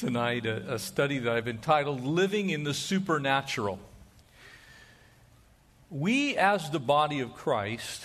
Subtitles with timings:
[0.00, 3.78] tonight a, a, study that I've entitled Living in the Supernatural.
[5.90, 8.04] We, as the body of Christ,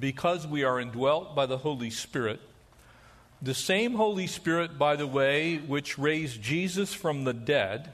[0.00, 2.40] because we are indwelt by the Holy Spirit,
[3.40, 7.92] the same Holy Spirit, by the way, which raised Jesus from the dead,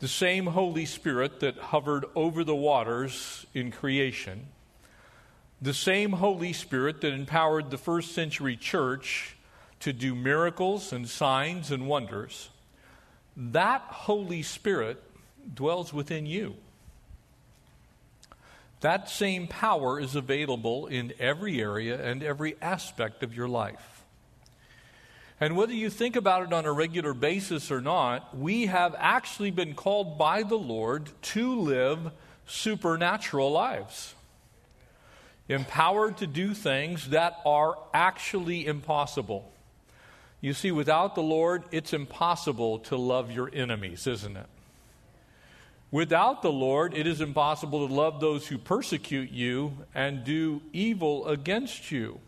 [0.00, 4.48] the same Holy Spirit that hovered over the waters in creation,
[5.62, 9.37] the same Holy Spirit that empowered the first century church
[9.80, 12.50] to do miracles and signs and wonders,
[13.36, 15.02] that Holy Spirit
[15.54, 16.56] dwells within you.
[18.80, 24.04] That same power is available in every area and every aspect of your life.
[25.40, 29.52] And whether you think about it on a regular basis or not, we have actually
[29.52, 32.10] been called by the Lord to live
[32.46, 34.14] supernatural lives.
[35.48, 39.50] Empowered to do things that are actually impossible.
[40.40, 44.46] You see, without the Lord, it's impossible to love your enemies, isn't it?
[45.90, 51.26] Without the Lord, it is impossible to love those who persecute you and do evil
[51.26, 52.20] against you.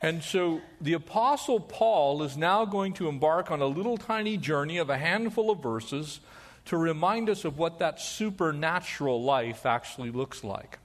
[0.00, 4.78] And so the Apostle Paul is now going to embark on a little tiny journey
[4.78, 6.18] of a handful of verses
[6.64, 10.80] to remind us of what that supernatural life actually looks like.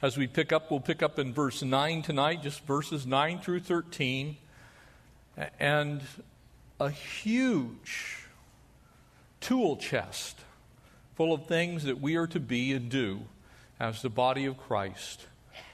[0.00, 3.60] As we pick up, we'll pick up in verse 9 tonight, just verses 9 through
[3.60, 4.38] 13.
[5.58, 6.02] And
[6.80, 8.26] a huge
[9.40, 10.38] tool chest
[11.14, 13.22] full of things that we are to be and do
[13.78, 15.26] as the body of Christ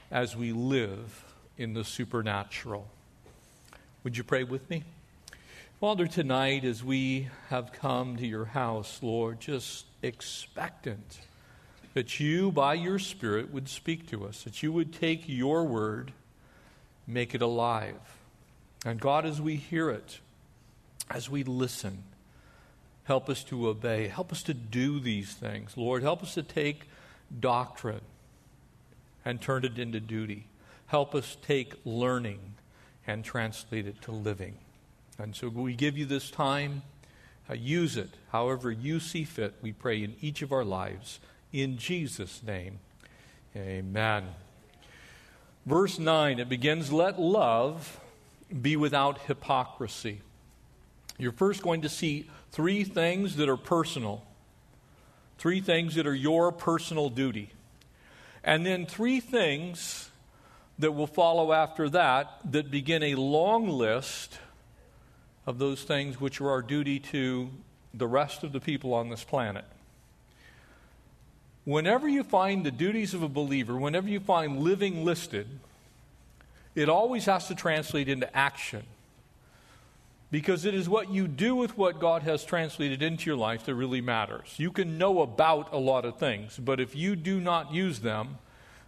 [0.09, 1.23] as we live
[1.57, 2.87] in the supernatural.
[4.03, 4.83] Would you pray with me?
[5.79, 11.21] Father, tonight as we have come to your house, Lord, just expectant
[11.93, 16.13] that you, by your Spirit, would speak to us, that you would take your word,
[17.07, 17.95] make it alive.
[18.85, 20.19] And God, as we hear it,
[21.09, 22.03] as we listen,
[23.03, 24.07] help us to obey.
[24.07, 25.77] Help us to do these things.
[25.77, 26.89] Lord, help us to take
[27.39, 28.01] doctrine
[29.23, 30.45] and turn it into duty.
[30.87, 32.39] Help us take learning
[33.05, 34.55] and translate it to living.
[35.17, 36.81] And so we give you this time.
[37.49, 41.19] Uh, use it however you see fit, we pray, in each of our lives.
[41.51, 42.79] In Jesus' name,
[43.55, 44.23] amen.
[45.65, 47.99] Verse 9, it begins Let love
[48.59, 50.21] be without hypocrisy.
[51.17, 54.23] You're first going to see three things that are personal,
[55.37, 57.49] three things that are your personal duty,
[58.43, 60.09] and then three things
[60.79, 64.39] that will follow after that that begin a long list
[65.45, 67.49] of those things which are our duty to
[67.93, 69.65] the rest of the people on this planet.
[71.65, 75.47] Whenever you find the duties of a believer, whenever you find living listed,
[76.75, 78.83] it always has to translate into action.
[80.29, 83.75] Because it is what you do with what God has translated into your life that
[83.75, 84.55] really matters.
[84.57, 88.37] You can know about a lot of things, but if you do not use them,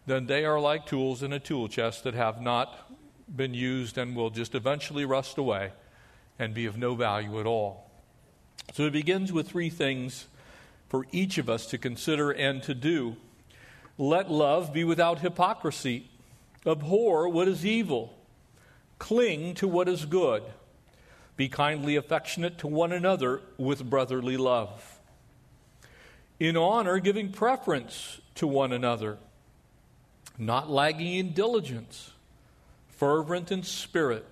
[0.06, 2.90] then they are like tools in a tool chest that have not
[3.34, 5.72] been used and will just eventually rust away
[6.40, 7.90] and be of no value at all.
[8.74, 10.28] So it begins with three things
[10.90, 13.18] for each of us to consider and to do.
[13.98, 16.10] Let love be without hypocrisy.
[16.66, 18.18] Abhor what is evil.
[19.00, 20.44] Cling to what is good.
[21.36, 25.00] Be kindly affectionate to one another with brotherly love.
[26.40, 29.18] In honor, giving preference to one another.
[30.38, 32.12] Not lagging in diligence,
[32.88, 34.26] fervent in spirit,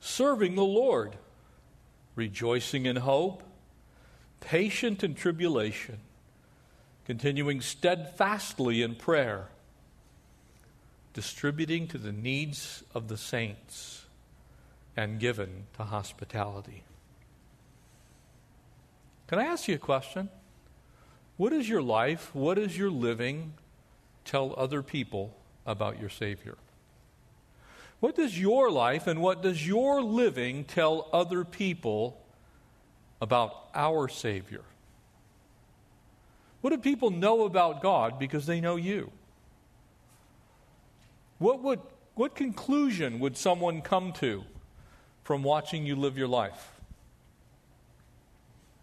[0.00, 1.16] serving the Lord,
[2.14, 3.42] rejoicing in hope,
[4.40, 5.98] patient in tribulation,
[7.06, 9.48] continuing steadfastly in prayer,
[11.16, 14.04] distributing to the needs of the saints,
[14.96, 16.84] and given to hospitality.
[19.26, 20.28] Can I ask you a question?
[21.36, 22.32] What is your life?
[22.32, 23.54] What is your living?
[24.26, 25.34] tell other people
[25.64, 26.58] about your Savior?
[28.00, 32.20] What does your life and what does your living tell other people
[33.22, 34.64] about our Savior?
[36.60, 39.10] What do people know about God because they know you?
[41.38, 41.80] What, would,
[42.14, 44.44] what conclusion would someone come to
[45.24, 46.72] from watching you live your life?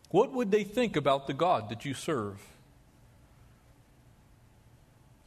[0.09, 2.39] What would they think about the God that you serve?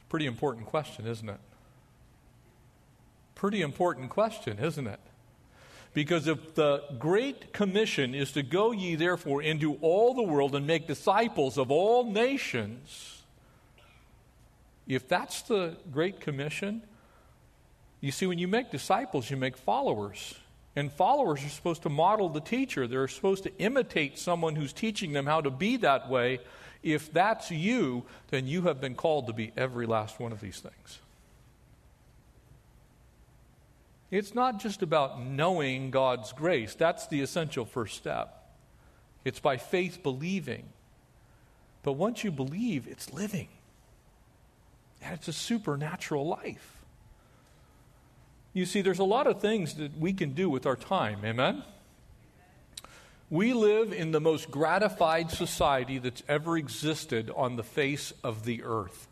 [0.07, 1.39] Pretty important question, isn't it?
[3.35, 4.99] Pretty important question, isn't it?
[5.93, 10.65] Because if the Great Commission is to go ye therefore into all the world and
[10.65, 13.23] make disciples of all nations,
[14.87, 16.83] if that's the Great Commission,
[17.99, 20.35] you see, when you make disciples, you make followers.
[20.75, 22.87] And followers are supposed to model the teacher.
[22.87, 26.39] They're supposed to imitate someone who's teaching them how to be that way.
[26.83, 30.59] If that's you, then you have been called to be every last one of these
[30.59, 30.99] things.
[34.11, 38.33] It's not just about knowing God's grace, that's the essential first step.
[39.25, 40.63] It's by faith believing.
[41.83, 43.49] But once you believe, it's living.
[45.01, 46.76] And it's a supernatural life.
[48.57, 51.19] You see, there's a lot of things that we can do with our time.
[51.23, 51.61] Amen?
[53.29, 58.63] We live in the most gratified society that's ever existed on the face of the
[58.63, 59.07] earth.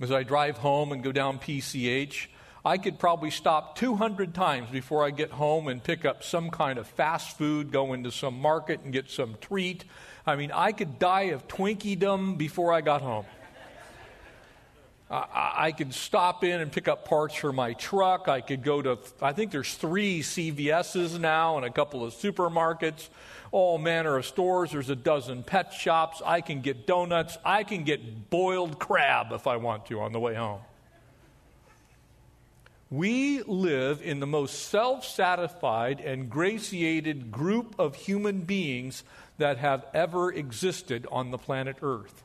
[0.00, 2.26] As I drive home and go down PCH,
[2.64, 6.80] I could probably stop 200 times before I get home and pick up some kind
[6.80, 9.84] of fast food, go into some market and get some treat.
[10.26, 13.26] I mean, I could die of Twinkiedom before I got home.
[15.14, 18.28] I could stop in and pick up parts for my truck.
[18.28, 23.10] I could go to, I think there's three CVS's now and a couple of supermarkets,
[23.50, 24.70] all manner of stores.
[24.70, 26.22] There's a dozen pet shops.
[26.24, 27.36] I can get donuts.
[27.44, 30.60] I can get boiled crab if I want to on the way home.
[32.90, 39.04] We live in the most self satisfied and gratiated group of human beings
[39.36, 42.22] that have ever existed on the planet Earth.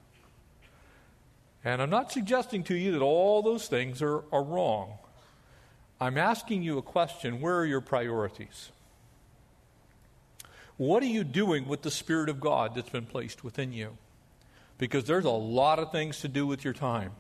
[1.68, 5.00] And I'm not suggesting to you that all those things are, are wrong.
[6.00, 8.72] I'm asking you a question where are your priorities?
[10.78, 13.98] What are you doing with the Spirit of God that's been placed within you?
[14.78, 17.12] Because there's a lot of things to do with your time.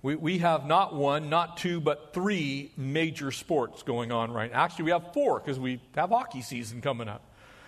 [0.00, 4.62] We, we have not one, not two, but three major sports going on right now.
[4.62, 7.22] Actually, we have four because we have hockey season coming up.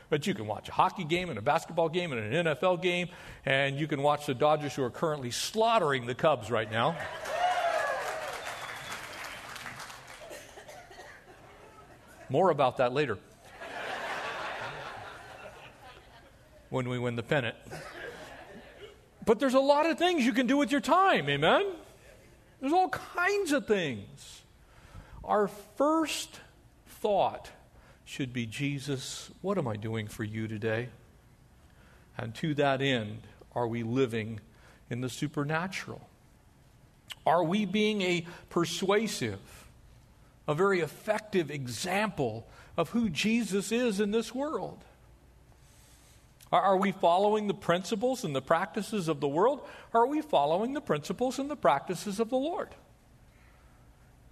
[0.09, 3.09] But you can watch a hockey game and a basketball game and an NFL game,
[3.45, 6.97] and you can watch the Dodgers who are currently slaughtering the Cubs right now.
[12.29, 13.19] More about that later.
[16.71, 17.57] when we win the pennant.
[19.25, 21.67] But there's a lot of things you can do with your time, amen?
[22.61, 24.43] There's all kinds of things.
[25.25, 26.41] Our first
[26.87, 27.51] thought
[28.07, 30.89] should be Jesus, what am I doing for you today?
[32.17, 33.19] And to that end,
[33.55, 34.41] are we living
[34.89, 36.09] in the supernatural?
[37.27, 39.41] Are we being a persuasive,
[40.47, 44.79] a very effective example of who Jesus is in this world?
[46.53, 49.67] Are we following the principles and the practices of the world?
[49.93, 52.69] Or are we following the principles and the practices of the Lord?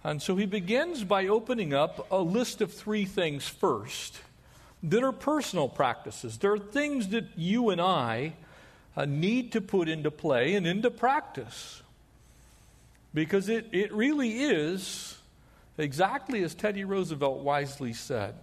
[0.05, 4.21] And so he begins by opening up a list of three things first
[4.83, 6.37] that are personal practices.
[6.37, 8.33] There are things that you and I
[8.95, 11.81] uh, need to put into play and into practice.
[13.15, 15.17] Because it, it really is
[15.75, 18.35] exactly as Teddy Roosevelt wisely said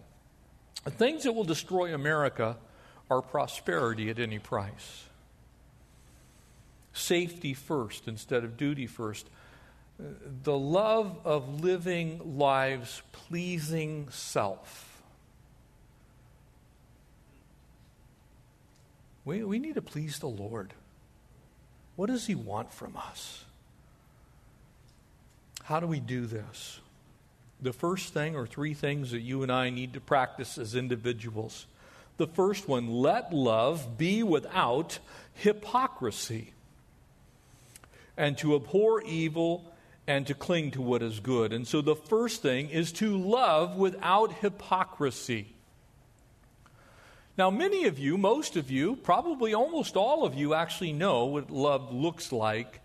[0.83, 2.57] the things that will destroy America
[3.09, 5.05] are prosperity at any price.
[6.93, 9.29] Safety first instead of duty first
[9.99, 15.03] the love of living lives pleasing self.
[19.25, 20.73] We, we need to please the Lord.
[21.95, 23.45] What does He want from us?
[25.65, 26.81] How do we do this?
[27.61, 31.67] The first thing, or three things that you and I need to practice as individuals.
[32.17, 34.99] The first one let love be without
[35.35, 36.53] hypocrisy,
[38.17, 39.72] and to abhor evil
[40.07, 41.53] and to cling to what is good.
[41.53, 45.55] And so the first thing is to love without hypocrisy.
[47.39, 51.51] Now, many of you, most of you, probably almost all of you actually know what
[51.51, 52.81] love looks like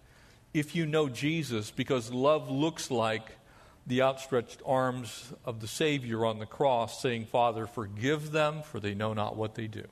[0.53, 3.38] if you know Jesus, because love looks like
[3.86, 8.93] the outstretched arms of the Savior on the cross saying, Father, forgive them, for they
[8.93, 9.83] know not what they do.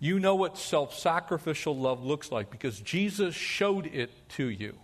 [0.00, 4.76] You know what self sacrificial love looks like because Jesus showed it to you.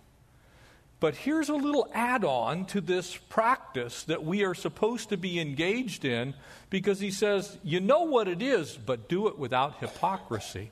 [0.99, 5.39] But here's a little add on to this practice that we are supposed to be
[5.39, 6.33] engaged in
[6.69, 10.71] because he says, You know what it is, but do it without hypocrisy.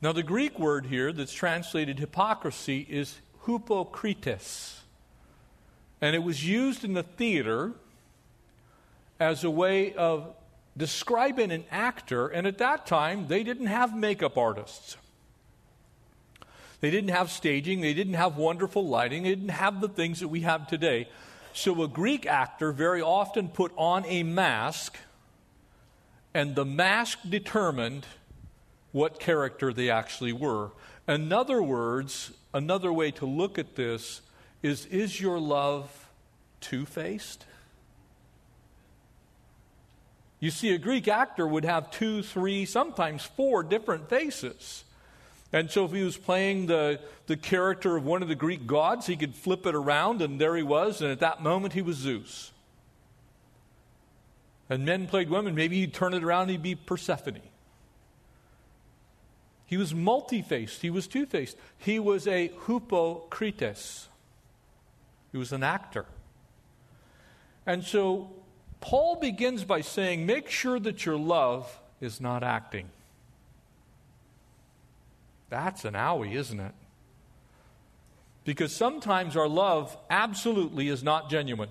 [0.00, 4.80] Now, the Greek word here that's translated hypocrisy is hypocrites.
[6.00, 7.72] And it was used in the theater
[9.20, 10.34] as a way of
[10.76, 14.96] describing an actor, and at that time, they didn't have makeup artists.
[16.82, 20.26] They didn't have staging, they didn't have wonderful lighting, they didn't have the things that
[20.26, 21.08] we have today.
[21.52, 24.98] So a Greek actor very often put on a mask,
[26.34, 28.04] and the mask determined
[28.90, 30.72] what character they actually were.
[31.06, 34.20] In other words, another way to look at this
[34.60, 36.08] is is your love
[36.60, 37.46] two faced?
[40.40, 44.82] You see, a Greek actor would have two, three, sometimes four different faces.
[45.52, 49.06] And so, if he was playing the, the character of one of the Greek gods,
[49.06, 51.96] he could flip it around, and there he was, and at that moment, he was
[51.96, 52.52] Zeus.
[54.70, 57.40] And men played women, maybe he'd turn it around, he'd be Persephone.
[59.66, 61.56] He was multi faced, he was two faced.
[61.76, 64.08] He was a hypocrites,
[65.32, 66.06] he was an actor.
[67.66, 68.30] And so,
[68.80, 72.88] Paul begins by saying, make sure that your love is not acting.
[75.52, 76.72] That's an owie, isn't it?
[78.46, 81.68] Because sometimes our love absolutely is not genuine,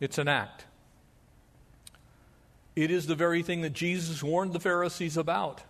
[0.00, 0.64] it's an act.
[2.74, 5.62] It is the very thing that Jesus warned the Pharisees about.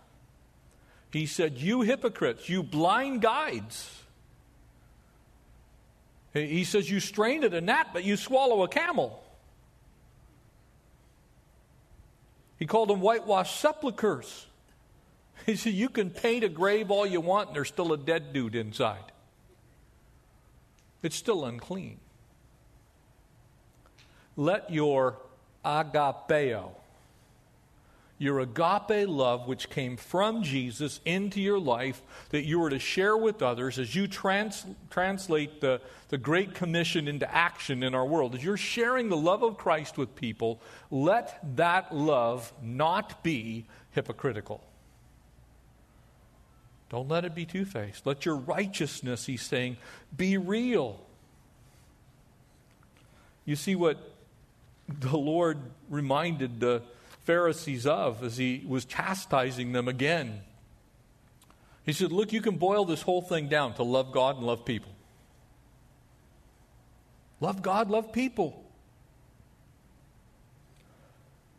[1.11, 4.01] He said, You hypocrites, you blind guides.
[6.33, 9.23] He says, You strain at a gnat, but you swallow a camel.
[12.57, 14.47] He called them whitewashed sepulchres.
[15.45, 18.33] He said, You can paint a grave all you want, and there's still a dead
[18.33, 19.11] dude inside.
[21.03, 21.99] It's still unclean.
[24.35, 25.17] Let your
[25.63, 26.71] agapeo,
[28.17, 33.15] your agape love, which came from Jesus into your life, that you are to share
[33.15, 38.35] with others as you trans- translate the, the Great Commission into action in our world.
[38.35, 44.63] As you're sharing the love of Christ with people, let that love not be hypocritical.
[46.89, 48.05] Don't let it be two faced.
[48.05, 49.77] Let your righteousness, he's saying,
[50.15, 50.99] be real.
[53.45, 53.97] You see what
[54.87, 55.57] the Lord
[55.89, 56.83] reminded the
[57.23, 60.41] Pharisees of as he was chastising them again.
[61.85, 64.65] He said, Look, you can boil this whole thing down to love God and love
[64.65, 64.91] people.
[67.39, 68.63] Love God, love people.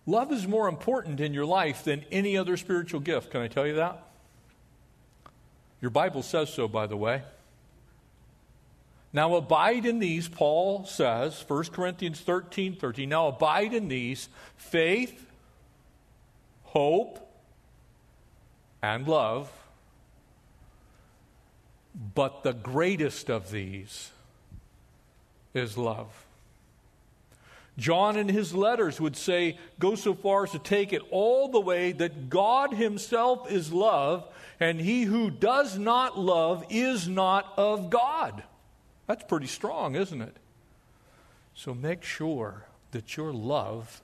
[0.07, 3.31] Love is more important in your life than any other spiritual gift.
[3.31, 4.06] Can I tell you that?
[5.81, 7.23] Your Bible says so, by the way.
[9.13, 13.09] Now abide in these, Paul says, 1 Corinthians 13 13.
[13.09, 15.27] Now abide in these faith,
[16.65, 17.19] hope,
[18.83, 19.51] and love.
[22.15, 24.11] But the greatest of these
[25.55, 26.26] is love.
[27.79, 31.61] John in his letters would say, go so far as to take it all the
[31.61, 34.27] way that God himself is love,
[34.59, 38.43] and he who does not love is not of God.
[39.07, 40.37] That's pretty strong, isn't it?
[41.55, 44.03] So make sure that your love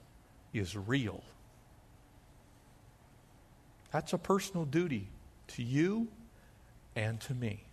[0.53, 1.23] is real.
[3.91, 5.07] That's a personal duty
[5.49, 6.07] to you
[6.95, 7.63] and to me.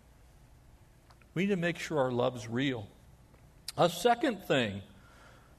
[1.34, 2.88] We need to make sure our love's real.
[3.76, 4.82] A second thing,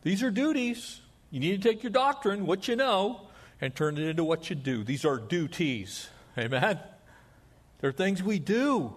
[0.03, 1.01] these are duties.
[1.29, 3.22] You need to take your doctrine, what you know,
[3.60, 4.84] and turn it into what you do.
[4.84, 6.10] These are duties.
[6.38, 6.79] Amen?
[7.79, 8.93] They're things we do.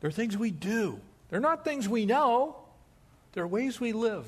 [0.00, 1.00] They're things we do.
[1.28, 2.56] They're not things we know,
[3.32, 4.24] they're ways we live.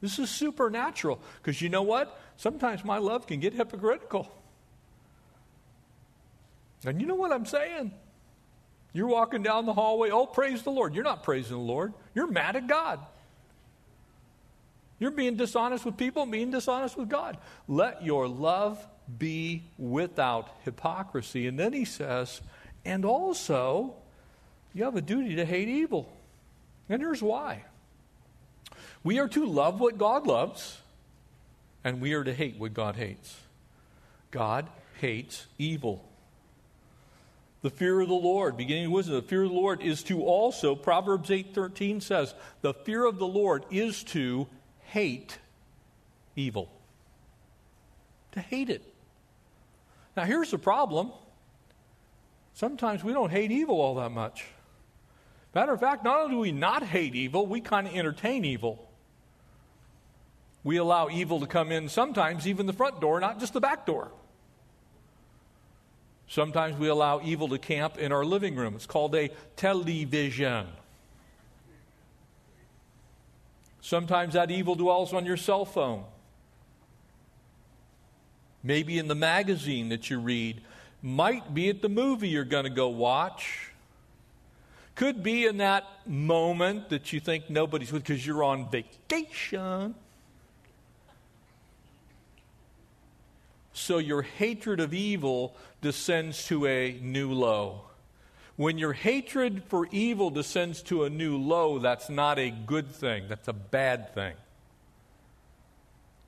[0.00, 2.20] This is supernatural because you know what?
[2.36, 4.32] Sometimes my love can get hypocritical.
[6.84, 7.92] And you know what I'm saying?
[8.92, 10.94] You're walking down the hallway, oh, praise the Lord.
[10.94, 13.00] You're not praising the Lord, you're mad at God.
[14.98, 17.38] You're being dishonest with people, being dishonest with God.
[17.68, 18.84] Let your love
[19.16, 21.46] be without hypocrisy.
[21.46, 22.40] And then he says,
[22.84, 23.94] and also,
[24.74, 26.10] you have a duty to hate evil.
[26.88, 27.64] And here's why
[29.04, 30.78] we are to love what God loves,
[31.84, 33.36] and we are to hate what God hates.
[34.30, 34.68] God
[35.00, 36.04] hates evil.
[37.62, 40.22] The fear of the Lord, beginning with wisdom, the fear of the Lord is to
[40.22, 44.46] also, Proverbs 8:13 says, the fear of the Lord is to
[44.88, 45.38] hate
[46.36, 46.70] evil.
[48.32, 48.82] To hate it.
[50.16, 51.12] Now, here's the problem
[52.54, 54.44] sometimes we don't hate evil all that much.
[55.54, 58.88] Matter of fact, not only do we not hate evil, we kind of entertain evil.
[60.64, 63.86] We allow evil to come in sometimes, even the front door, not just the back
[63.86, 64.10] door.
[66.26, 68.74] Sometimes we allow evil to camp in our living room.
[68.74, 70.66] It's called a television.
[73.80, 76.04] Sometimes that evil dwells on your cell phone
[78.62, 80.60] maybe in the magazine that you read,
[81.02, 83.70] might be at the movie you're going to go watch.
[84.94, 89.94] Could be in that moment that you think nobody's with because you're on vacation.
[93.72, 97.82] So your hatred of evil descends to a new low.
[98.58, 103.26] When your hatred for evil descends to a new low, that's not a good thing,
[103.28, 104.34] that's a bad thing.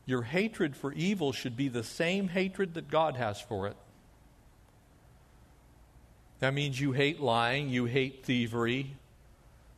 [0.06, 3.76] Your hatred for evil should be the same hatred that God has for it.
[6.38, 8.94] That means you hate lying, you hate thievery,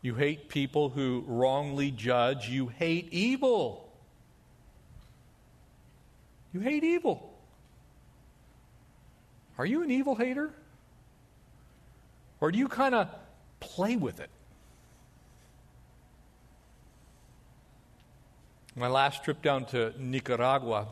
[0.02, 3.90] you hate people who wrongly judge, you hate evil.
[6.52, 7.32] You hate evil.
[9.56, 10.52] Are you an evil hater?
[12.42, 13.08] Or do you kind of
[13.60, 14.28] play with it?
[18.74, 20.88] My last trip down to Nicaragua,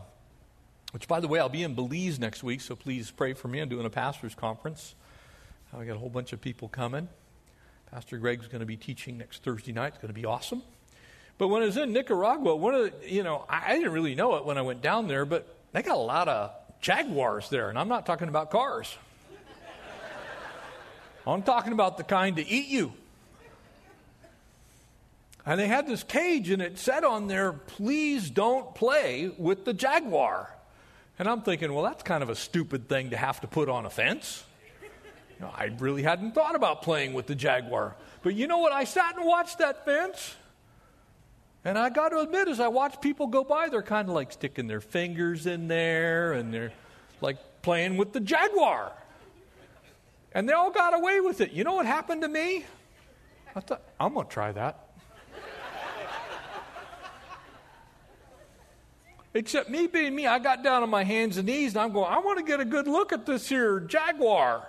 [0.93, 3.59] which, by the way, I'll be in Belize next week, so please pray for me.
[3.59, 4.95] I'm doing a pastor's conference.
[5.75, 7.09] Uh, I got a whole bunch of people coming.
[7.91, 9.89] Pastor Greg's going to be teaching next Thursday night.
[9.89, 10.63] It's going to be awesome.
[11.37, 14.15] But when I was in Nicaragua, one of the, you know, I, I didn't really
[14.15, 17.71] know it when I went down there, but they got a lot of Jaguars there,
[17.71, 18.97] and I'm not talking about cars.
[21.31, 22.93] Oh, I'm talking about the kind to eat you.
[25.47, 29.73] And they had this cage, and it said on there, please don't play with the
[29.73, 30.53] jaguar.
[31.21, 33.87] And I'm thinking, well, that's kind of a stupid thing to have to put on
[33.87, 34.43] a fence.
[35.39, 37.95] You know, I really hadn't thought about playing with the jaguar.
[38.25, 38.73] But you know what?
[38.73, 40.35] I sat and watched that fence.
[41.65, 44.33] And I got to admit, as I watched people go by, they're kind of like
[44.33, 46.73] sticking their fingers in there and they're
[47.21, 48.91] like playing with the jaguar.
[50.33, 51.53] And they all got away with it.
[51.53, 52.65] You know what happened to me?
[53.55, 54.87] I thought, I'm going to try that.
[59.33, 62.13] Except me being me, I got down on my hands and knees and I'm going,
[62.13, 64.67] I want to get a good look at this here jaguar.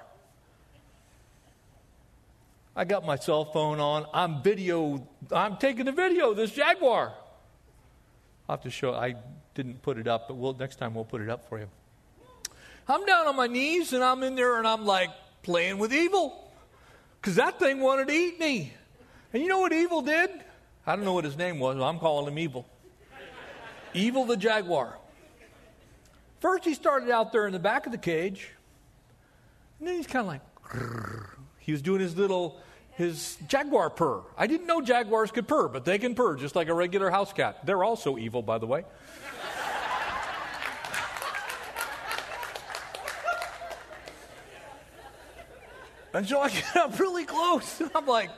[2.75, 4.05] I got my cell phone on.
[4.13, 5.07] I'm video.
[5.31, 7.13] I'm taking a video of this jaguar.
[8.47, 8.93] I'll have to show.
[8.93, 9.15] I
[9.55, 11.67] didn't put it up, but we'll, next time we'll put it up for you.
[12.87, 15.09] I'm down on my knees and I'm in there and I'm like,
[15.43, 16.51] playing with evil
[17.19, 18.73] because that thing wanted to eat me.
[19.33, 20.29] And you know what evil did?
[20.85, 22.65] I don't know what his name was, I'm calling him evil.
[23.93, 24.97] evil the jaguar.
[26.39, 28.49] First, he started out there in the back of the cage,
[29.79, 30.41] and then he's kind of like,
[31.59, 32.59] he was doing his little,
[32.93, 34.21] his jaguar purr.
[34.35, 37.31] I didn't know jaguars could purr, but they can purr just like a regular house
[37.31, 37.63] cat.
[37.65, 38.85] They're also evil, by the way.
[46.13, 47.79] And so I get up really close.
[47.81, 48.29] And I'm like,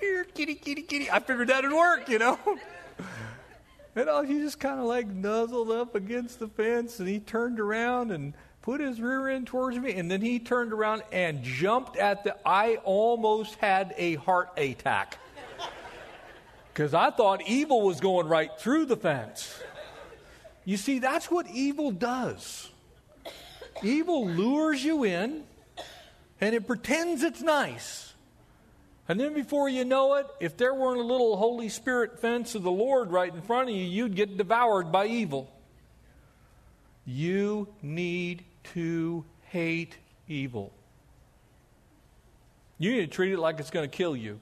[0.00, 1.10] here, kitty, kitty, kitty.
[1.10, 2.38] I figured that'd work, you know.
[3.98, 7.58] And uh, he just kind of like nuzzled up against the fence and he turned
[7.58, 8.32] around and
[8.62, 9.92] put his rear end towards me.
[9.94, 12.36] And then he turned around and jumped at the.
[12.46, 15.18] I almost had a heart attack.
[16.72, 19.52] Because I thought evil was going right through the fence.
[20.64, 22.70] You see, that's what evil does.
[23.82, 25.42] Evil lures you in
[26.40, 28.14] and it pretends it's nice.
[29.08, 32.62] And then before you know it, if there weren't a little Holy Spirit fence of
[32.62, 35.50] the Lord right in front of you, you'd get devoured by evil.
[37.06, 39.96] You need to hate
[40.28, 40.72] evil.
[42.78, 44.40] You need to treat it like it's going to kill you.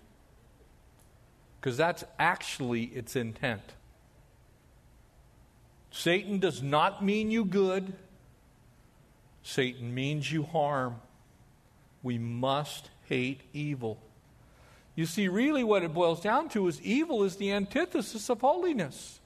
[1.60, 3.62] Because that's actually its intent.
[5.92, 7.94] Satan does not mean you good,
[9.42, 10.96] Satan means you harm.
[12.02, 13.98] We must hate evil.
[14.94, 19.20] You see, really, what it boils down to is evil is the antithesis of holiness.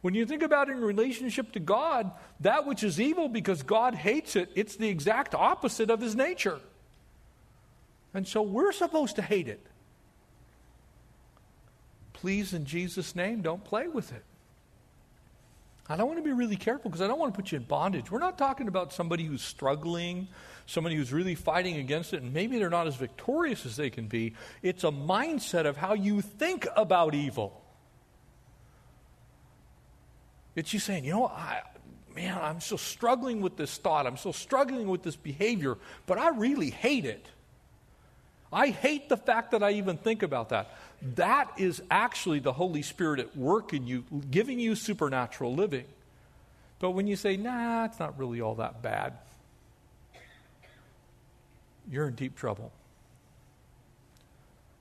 [0.00, 2.10] When you think about it in relationship to God,
[2.40, 6.60] that which is evil because God hates it, it's the exact opposite of his nature.
[8.12, 9.64] And so we're supposed to hate it.
[12.12, 14.24] Please, in Jesus' name, don't play with it.
[15.88, 17.64] I don't want to be really careful because I don't want to put you in
[17.64, 18.10] bondage.
[18.10, 20.28] We're not talking about somebody who's struggling,
[20.66, 24.06] somebody who's really fighting against it, and maybe they're not as victorious as they can
[24.06, 24.34] be.
[24.62, 27.60] It's a mindset of how you think about evil.
[30.56, 31.62] It's you saying, you know, I,
[32.14, 34.06] man, I'm still struggling with this thought.
[34.06, 37.26] I'm still struggling with this behavior, but I really hate it.
[38.52, 40.76] I hate the fact that I even think about that.
[41.16, 45.86] That is actually the Holy Spirit at work in you, giving you supernatural living.
[46.78, 49.14] But when you say, nah, it's not really all that bad,
[51.90, 52.72] you're in deep trouble.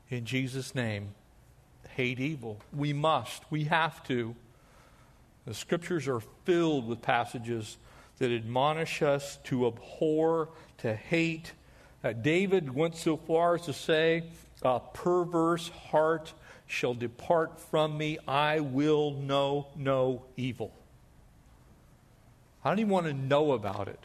[0.10, 1.10] In Jesus' name,
[1.90, 2.60] hate evil.
[2.72, 4.36] We must, we have to.
[5.46, 7.78] The scriptures are filled with passages
[8.20, 11.54] that admonish us to abhor, to hate.
[12.04, 14.24] Uh, David went so far as to say,
[14.62, 16.34] a perverse heart
[16.68, 18.18] shall depart from me.
[18.28, 20.72] I will know no evil.
[22.64, 24.00] I don't even want to know about it.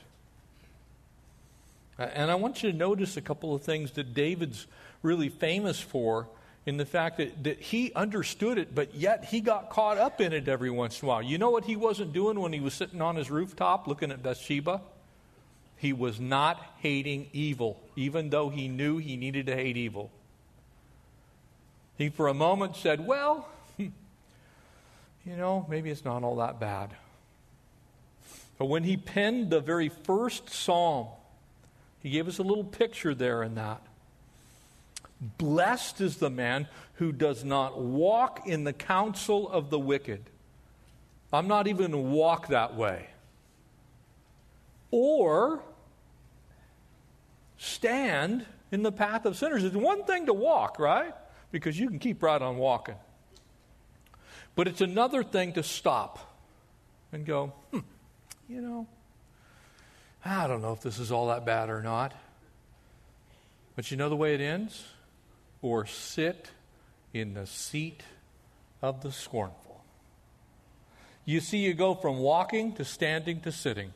[1.99, 4.67] Uh, and I want you to notice a couple of things that David's
[5.03, 6.29] really famous for
[6.67, 10.33] in the fact that, that he understood it, but yet he got caught up in
[10.33, 11.23] it every once in a while.
[11.23, 14.23] You know what he wasn't doing when he was sitting on his rooftop looking at
[14.23, 14.83] Bathsheba?
[15.77, 20.11] He was not hating evil, even though he knew he needed to hate evil.
[21.97, 23.89] He, for a moment, said, Well, hmm,
[25.25, 26.91] you know, maybe it's not all that bad.
[28.59, 31.07] But when he penned the very first psalm,
[32.09, 33.83] he gave us a little picture there in that.
[35.21, 40.23] Blessed is the man who does not walk in the counsel of the wicked.
[41.35, 43.09] I'm not even walk that way.
[44.91, 45.61] Or
[47.59, 49.63] stand in the path of sinners.
[49.65, 51.13] It's one thing to walk, right?
[51.53, 52.97] Because you can keep right on walking.
[54.55, 56.35] But it's another thing to stop
[57.13, 57.81] and go, hmm,
[58.49, 58.87] you know,
[60.25, 62.13] I don't know if this is all that bad or not.
[63.77, 64.85] But you know the way it ends?
[65.63, 66.51] or sit
[67.13, 68.03] in the seat
[68.83, 69.83] of the scornful.
[71.25, 73.93] You see, you go from walking to standing to sitting.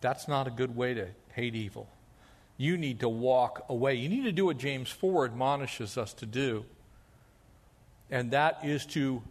[0.00, 1.88] That's not a good way to hate evil.
[2.56, 3.94] You need to walk away.
[3.94, 6.64] You need to do what James 4 admonishes us to do,
[8.10, 9.22] and that is to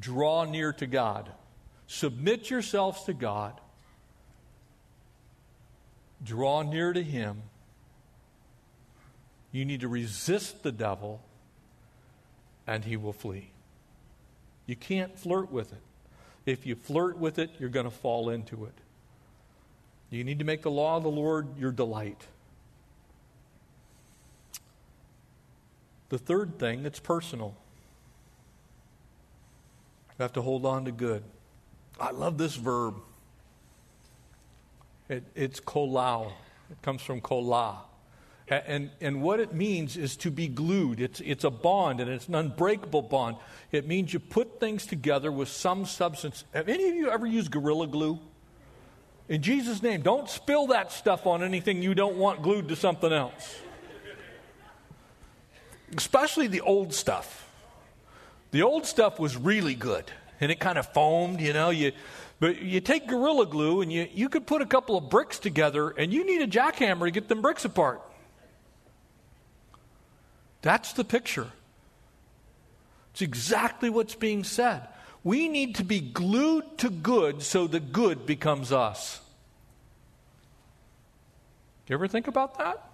[0.00, 1.30] draw near to God.
[1.86, 3.60] Submit yourselves to God,
[6.22, 7.42] draw near to Him
[9.54, 11.22] you need to resist the devil,
[12.66, 13.52] and he will flee.
[14.66, 15.80] You can't flirt with it.
[16.44, 18.74] If you flirt with it, you're going to fall into it.
[20.10, 22.20] You need to make the law of the Lord your delight.
[26.08, 27.54] The third thing, it's personal.
[30.18, 31.22] You have to hold on to good.
[32.00, 32.96] I love this verb.
[35.08, 36.32] It, it's kolau.
[36.70, 37.78] It comes from kolah.
[38.48, 41.00] And, and what it means is to be glued.
[41.00, 43.36] It's, it's a bond, and it's an unbreakable bond.
[43.72, 46.44] It means you put things together with some substance.
[46.52, 48.18] Have any of you ever used Gorilla Glue?
[49.30, 53.12] In Jesus' name, don't spill that stuff on anything you don't want glued to something
[53.12, 53.56] else.
[55.96, 57.50] Especially the old stuff.
[58.50, 60.04] The old stuff was really good,
[60.40, 61.70] and it kind of foamed, you know.
[61.70, 61.92] You,
[62.40, 65.90] but you take Gorilla Glue, and you, you could put a couple of bricks together,
[65.90, 68.02] and you need a jackhammer to get them bricks apart.
[70.62, 71.48] That's the picture.
[73.12, 74.88] It's exactly what's being said.
[75.22, 79.20] We need to be glued to good so the good becomes us.
[81.86, 82.93] You ever think about that?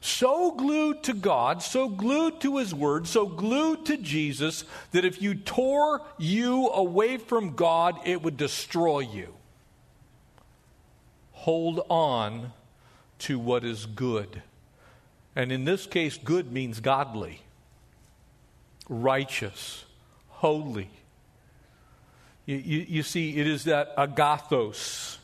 [0.00, 5.20] So glued to God, so glued to His Word, so glued to Jesus that if
[5.20, 9.34] you tore you away from God, it would destroy you.
[11.32, 12.52] Hold on
[13.20, 14.42] to what is good.
[15.34, 17.42] And in this case, good means godly,
[18.88, 19.84] righteous,
[20.28, 20.90] holy.
[22.46, 25.18] You, you, you, see, it is that agathos,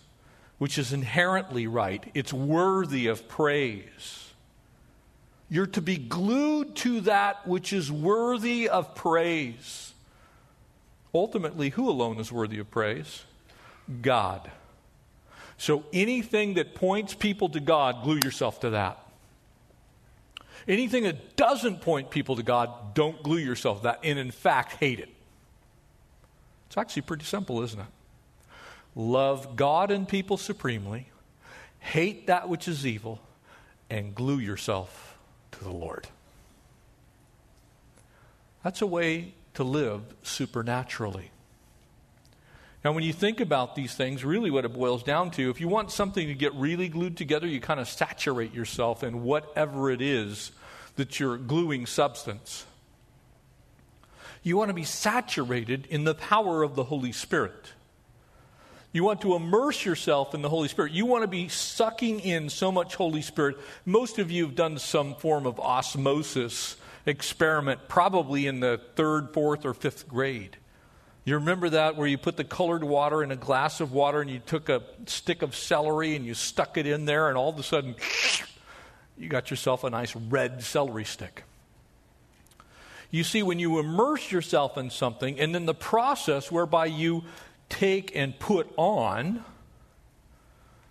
[0.59, 4.32] which is inherently right, it's worthy of praise.
[5.53, 9.93] You're to be glued to that which is worthy of praise.
[11.13, 13.25] Ultimately, who alone is worthy of praise?
[14.01, 14.51] God.
[15.59, 18.99] So anything that points people to God, glue yourself to that.
[20.67, 24.77] Anything that doesn't point people to God, don't glue yourself to that, and in fact,
[24.77, 25.11] hate it.
[26.69, 27.87] It's actually pretty simple, isn't it?
[28.97, 31.09] Love God and people supremely,
[31.79, 33.21] hate that which is evil,
[33.91, 35.12] and glue yourself
[35.53, 36.09] to the Lord.
[38.63, 41.31] That's a way to live supernaturally.
[42.85, 45.69] Now, when you think about these things, really what it boils down to, if you
[45.69, 50.03] want something to get really glued together, you kind of saturate yourself in whatever it
[50.03, 50.51] is
[50.97, 52.67] that you're gluing substance.
[54.43, 57.73] You want to be saturated in the power of the Holy Spirit.
[58.93, 60.93] You want to immerse yourself in the Holy Spirit.
[60.93, 63.57] You want to be sucking in so much Holy Spirit.
[63.87, 66.77] Most of you have done some form of osmosis
[67.07, 70.59] experiment, probably in the third, fourth, or fifth grade.
[71.25, 74.29] You remember that where you put the colored water in a glass of water and
[74.29, 77.59] you took a stick of celery and you stuck it in there, and all of
[77.59, 77.95] a sudden,
[79.17, 81.45] you got yourself a nice red celery stick.
[83.11, 87.25] You see, when you immerse yourself in something, and then the process whereby you
[87.73, 89.45] take and put on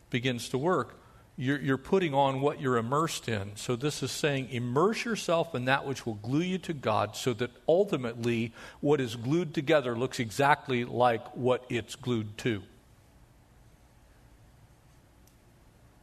[0.10, 0.96] begins to work,
[1.38, 3.56] you're, you're, putting on what you're immersed in.
[3.56, 7.34] So, this is saying immerse yourself in that which will glue you to God so
[7.34, 12.62] that ultimately what is glued together looks exactly like what it's glued to.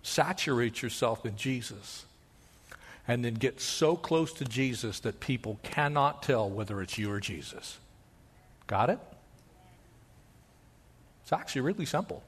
[0.03, 2.07] Saturate yourself in Jesus.
[3.07, 7.21] And then get so close to Jesus that people cannot tell whether it's you or
[7.21, 7.79] Jesus.
[8.67, 8.99] Got it?
[11.29, 12.23] It's actually really simple.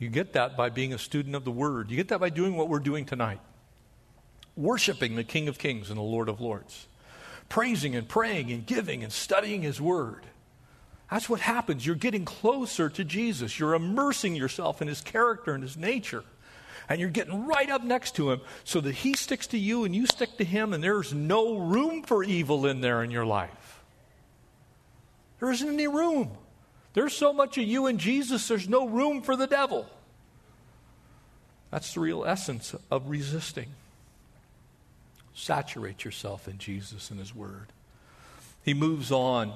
[0.00, 1.88] You get that by being a student of the Word.
[1.88, 3.38] You get that by doing what we're doing tonight
[4.56, 6.88] worshiping the King of Kings and the Lord of Lords,
[7.48, 10.26] praising and praying and giving and studying His Word.
[11.08, 11.86] That's what happens.
[11.86, 13.60] You're getting closer to Jesus.
[13.60, 16.24] You're immersing yourself in His character and His nature.
[16.88, 19.94] And you're getting right up next to Him so that He sticks to you and
[19.94, 23.80] you stick to Him, and there's no room for evil in there in your life.
[25.38, 26.36] There isn't any room.
[26.98, 29.86] There's so much of you and Jesus, there's no room for the devil.
[31.70, 33.68] That's the real essence of resisting.
[35.32, 37.68] Saturate yourself in Jesus and His Word.
[38.64, 39.52] He moves on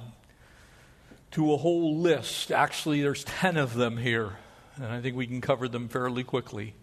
[1.32, 2.52] to a whole list.
[2.52, 4.34] Actually, there's 10 of them here,
[4.76, 6.74] and I think we can cover them fairly quickly.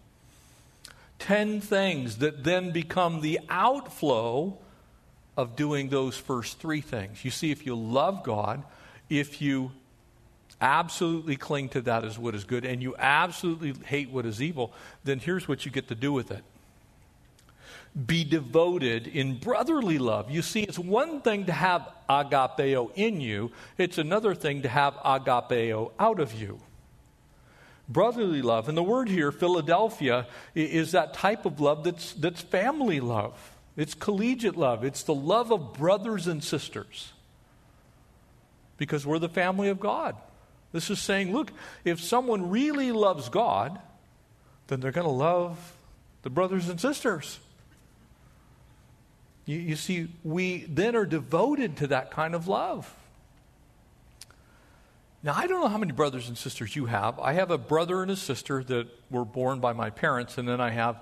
[1.20, 4.58] 10 things that then become the outflow
[5.38, 7.24] of doing those first three things.
[7.24, 8.62] You see, if you love God,
[9.08, 9.72] if you
[10.60, 14.72] absolutely cling to that as what is good, and you absolutely hate what is evil,
[15.04, 16.44] then here's what you get to do with it
[18.06, 20.30] be devoted in brotherly love.
[20.30, 24.94] You see, it's one thing to have agapeo in you, it's another thing to have
[24.94, 26.60] agapeo out of you.
[27.88, 33.00] Brotherly love, and the word here, Philadelphia, is that type of love that's, that's family
[33.00, 33.56] love.
[33.76, 34.84] It's collegiate love.
[34.84, 37.12] It's the love of brothers and sisters.
[38.76, 40.16] Because we're the family of God.
[40.72, 41.52] This is saying, look,
[41.84, 43.78] if someone really loves God,
[44.68, 45.72] then they're going to love
[46.22, 47.40] the brothers and sisters.
[49.46, 52.94] You, you, see, we then are devoted to that kind of love.
[55.22, 57.18] Now, I don't know how many brothers and sisters you have.
[57.18, 60.60] I have a brother and a sister that were born by my parents, and then
[60.60, 60.96] I have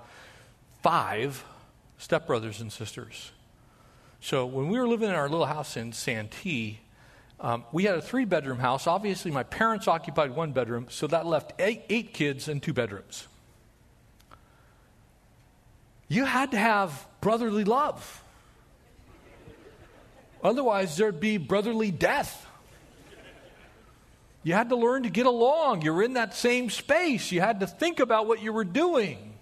[0.81, 1.43] five
[1.99, 3.31] stepbrothers and sisters.
[4.19, 6.79] So when we were living in our little house in Santee,
[7.41, 8.85] um, we had a three bedroom house.
[8.87, 13.27] Obviously, my parents occupied one bedroom, so that left eight, eight kids and two bedrooms.
[16.09, 18.23] You had to have brotherly love.
[20.43, 22.45] Otherwise, there'd be brotherly death.
[24.43, 25.81] You had to learn to get along.
[25.81, 27.31] You're in that same space.
[27.31, 29.33] You had to think about what you were doing.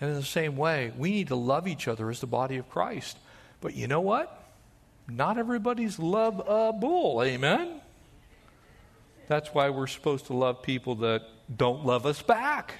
[0.00, 2.68] And in the same way, we need to love each other as the body of
[2.68, 3.18] Christ.
[3.60, 4.39] But you know what?
[5.10, 7.22] Not everybody's love a bull.
[7.22, 7.80] Amen?
[9.28, 11.22] That's why we're supposed to love people that
[11.54, 12.74] don't love us back.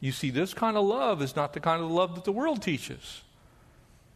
[0.00, 2.62] You see, this kind of love is not the kind of love that the world
[2.62, 3.22] teaches.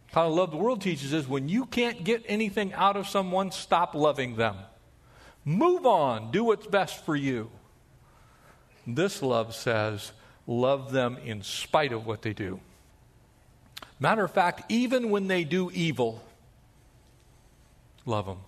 [0.08, 3.08] The kind of love the world teaches is when you can't get anything out of
[3.08, 4.56] someone, stop loving them.
[5.44, 6.32] Move on.
[6.32, 7.50] Do what's best for you.
[8.86, 10.12] This love says,
[10.46, 12.60] love them in spite of what they do.
[13.98, 16.22] Matter of fact, even when they do evil,
[18.06, 18.38] love them.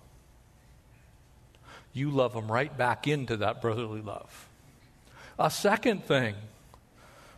[1.93, 4.49] You love them right back into that brotherly love.
[5.39, 6.35] A second thing,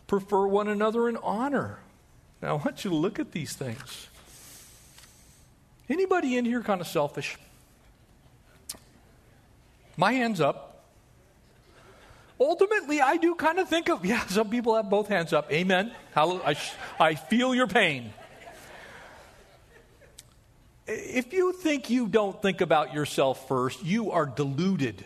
[0.07, 1.79] prefer one another in honor.
[2.41, 4.07] Now, I want you to look at these things.
[5.89, 7.37] Anybody in here kind of selfish?
[9.97, 10.85] My hand's up.
[12.39, 15.51] Ultimately, I do kind of think of, yeah, some people have both hands up.
[15.51, 15.91] Amen.
[16.15, 16.57] I,
[16.99, 18.13] I feel your pain
[20.91, 25.03] if you think you don't think about yourself first, you are deluded.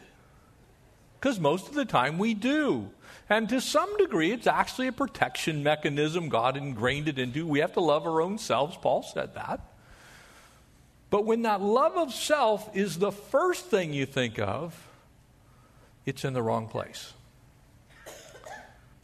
[1.20, 2.90] Because most of the time we do.
[3.30, 7.48] And to some degree, it's actually a protection mechanism God ingrained it into.
[7.48, 8.78] We have to love our own selves.
[8.78, 9.62] Paul said that.
[11.10, 14.76] But when that love of self is the first thing you think of,
[16.06, 17.14] it's in the wrong place.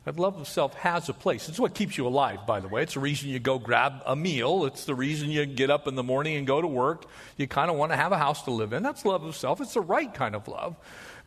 [0.05, 1.47] That love of self has a place.
[1.47, 2.81] It's what keeps you alive, by the way.
[2.81, 4.65] It's the reason you go grab a meal.
[4.65, 7.05] It's the reason you get up in the morning and go to work.
[7.37, 8.81] You kind of want to have a house to live in.
[8.81, 9.61] That's love of self.
[9.61, 10.75] It's the right kind of love.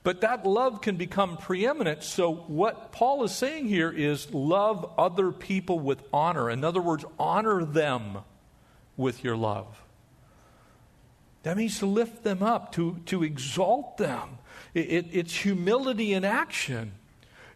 [0.02, 2.02] But that love can become preeminent.
[2.02, 6.50] So, what Paul is saying here is love other people with honor.
[6.50, 8.18] In other words, honor them
[8.96, 9.82] with your love.
[11.44, 14.38] That means to lift them up, to, to exalt them.
[14.74, 16.92] It, it, it's humility in action.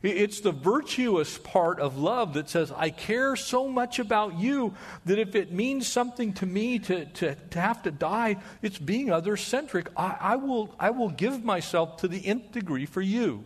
[0.03, 4.75] It's the virtuous part of love that says, I care so much about you
[5.07, 9.11] that if it means something to me to, to, to have to die, it's being
[9.11, 9.89] other centric.
[9.97, 13.45] I, I, will, I will give myself to the nth degree for you.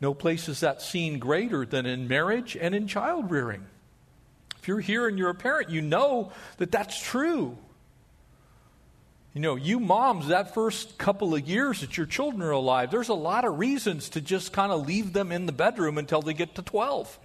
[0.00, 3.66] No place is that seen greater than in marriage and in child rearing.
[4.58, 7.58] If you're here and you're a parent, you know that that's true.
[9.32, 13.10] You know, you moms, that first couple of years that your children are alive, there's
[13.10, 16.34] a lot of reasons to just kind of leave them in the bedroom until they
[16.34, 17.18] get to 12.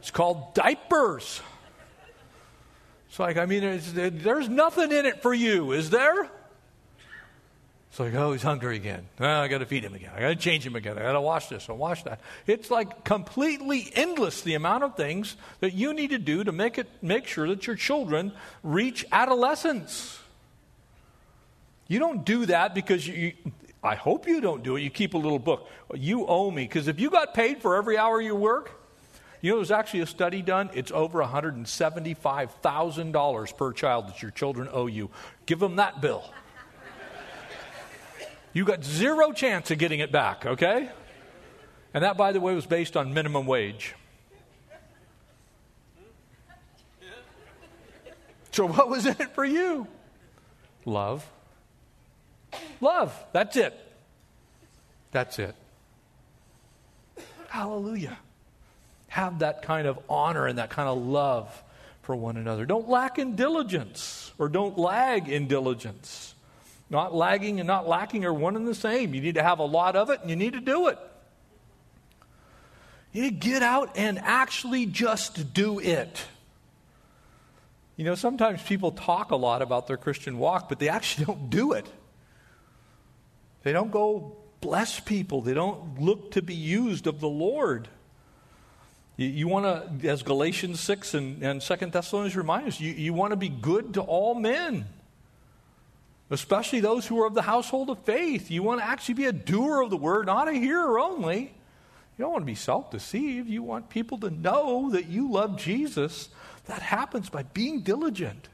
[0.00, 1.42] It's called diapers.
[3.08, 6.30] It's like, I mean, there's nothing in it for you, is there?
[7.94, 9.06] It's like, oh, he's hungry again.
[9.20, 10.10] Oh, I got to feed him again.
[10.16, 10.98] I got to change him again.
[10.98, 12.20] I got to wash this and wash that.
[12.44, 16.76] It's like completely endless the amount of things that you need to do to make
[16.76, 18.32] it make sure that your children
[18.64, 20.18] reach adolescence.
[21.86, 23.34] You don't do that because you,
[23.80, 24.80] I hope you don't do it.
[24.80, 25.68] You keep a little book.
[25.94, 28.72] You owe me because if you got paid for every hour you work,
[29.40, 30.68] you know, there's actually a study done.
[30.74, 35.10] It's over $175,000 per child that your children owe you.
[35.46, 36.24] Give them that bill.
[38.54, 40.88] You got zero chance of getting it back, okay?
[41.92, 43.94] And that, by the way, was based on minimum wage.
[48.52, 49.88] So, what was in it for you?
[50.84, 51.28] Love.
[52.80, 53.12] Love.
[53.32, 53.74] That's it.
[55.10, 55.56] That's it.
[57.48, 58.18] Hallelujah.
[59.08, 61.62] Have that kind of honor and that kind of love
[62.02, 62.66] for one another.
[62.66, 66.33] Don't lack in diligence or don't lag in diligence.
[66.90, 69.14] Not lagging and not lacking are one and the same.
[69.14, 70.98] You need to have a lot of it and you need to do it.
[73.12, 76.24] You need to get out and actually just do it.
[77.96, 81.48] You know, sometimes people talk a lot about their Christian walk, but they actually don't
[81.48, 81.86] do it.
[83.62, 87.88] They don't go bless people, they don't look to be used of the Lord.
[89.16, 93.30] You, want to, as Galatians 6 and, and 2 Thessalonians remind us, you, you want
[93.30, 94.86] to be good to all men
[96.34, 98.50] especially those who are of the household of faith.
[98.50, 101.54] You want to actually be a doer of the word, not a hearer only.
[102.18, 103.48] You don't want to be self deceived.
[103.48, 106.28] You want people to know that you love Jesus.
[106.66, 108.48] That happens by being diligent.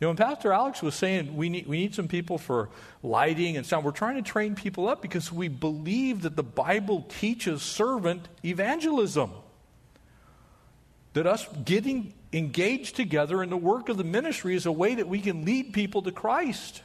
[0.00, 2.70] You know, when Pastor Alex was saying we need, we need some people for
[3.04, 7.06] lighting and sound, we're trying to train people up because we believe that the Bible
[7.08, 9.30] teaches servant evangelism.
[11.14, 15.08] That us getting engaged together in the work of the ministry is a way that
[15.08, 16.82] we can lead people to Christ.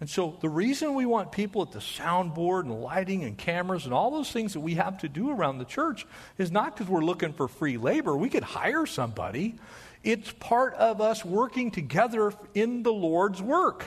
[0.00, 3.94] And so, the reason we want people at the soundboard and lighting and cameras and
[3.94, 6.06] all those things that we have to do around the church
[6.38, 8.16] is not because we're looking for free labor.
[8.16, 9.54] We could hire somebody.
[10.02, 13.84] It's part of us working together in the Lord's work.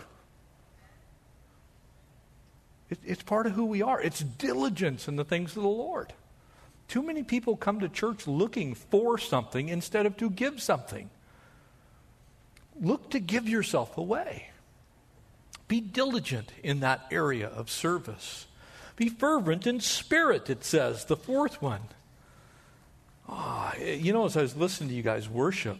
[3.03, 6.13] It's part of who we are, it's diligence in the things of the Lord.
[6.87, 11.09] Too many people come to church looking for something instead of to give something.
[12.79, 14.49] Look to give yourself away.
[15.67, 18.45] Be diligent in that area of service.
[18.95, 21.81] Be fervent in spirit, it says, the fourth one.
[23.27, 25.77] Oh, you know, as I was listening to you guys worship,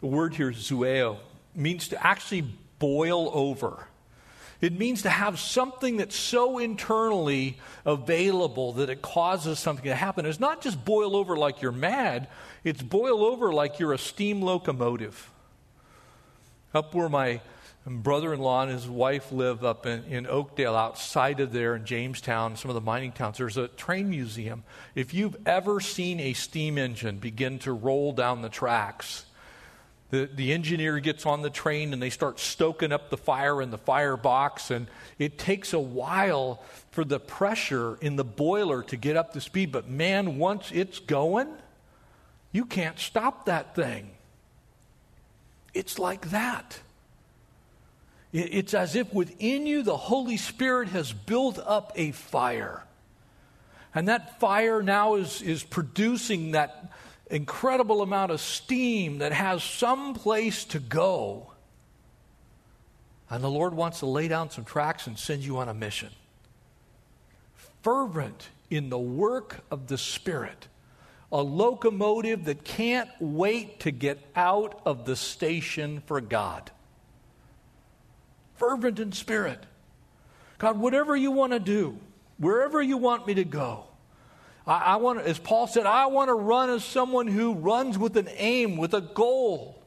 [0.00, 1.16] the word here, zoeo,
[1.54, 2.42] means to actually
[2.78, 3.88] boil over.
[4.60, 10.26] It means to have something that's so internally available that it causes something to happen.
[10.26, 12.28] It's not just boil over like you're mad,
[12.64, 15.30] it's boil over like you're a steam locomotive.
[16.74, 17.40] Up where my
[17.86, 21.84] brother in law and his wife live up in, in Oakdale, outside of there in
[21.84, 24.64] Jamestown, some of the mining towns, there's a train museum.
[24.94, 29.24] If you've ever seen a steam engine begin to roll down the tracks,
[30.10, 33.70] the, the engineer gets on the train and they start stoking up the fire in
[33.70, 34.86] the firebox, and
[35.18, 39.70] it takes a while for the pressure in the boiler to get up to speed.
[39.70, 41.48] But man, once it's going,
[42.52, 44.10] you can't stop that thing.
[45.74, 46.80] It's like that.
[48.32, 52.84] It's as if within you the Holy Spirit has built up a fire.
[53.94, 56.92] And that fire now is, is producing that
[57.30, 61.52] incredible amount of steam that has some place to go.
[63.30, 66.10] And the Lord wants to lay down some tracks and send you on a mission.
[67.82, 70.68] Fervent in the work of the Spirit,
[71.30, 76.70] a locomotive that can't wait to get out of the station for God.
[78.56, 79.64] Fervent in spirit.
[80.58, 81.96] God, whatever you want to do,
[82.38, 83.84] wherever you want me to go,
[84.68, 88.16] I, I want, as Paul said, I want to run as someone who runs with
[88.16, 89.82] an aim, with a goal.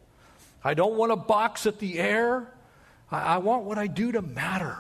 [0.64, 2.52] I don't want to box at the air.
[3.12, 4.78] I, I want what I do to matter.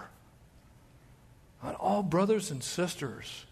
[1.63, 3.45] And all brothers and sisters,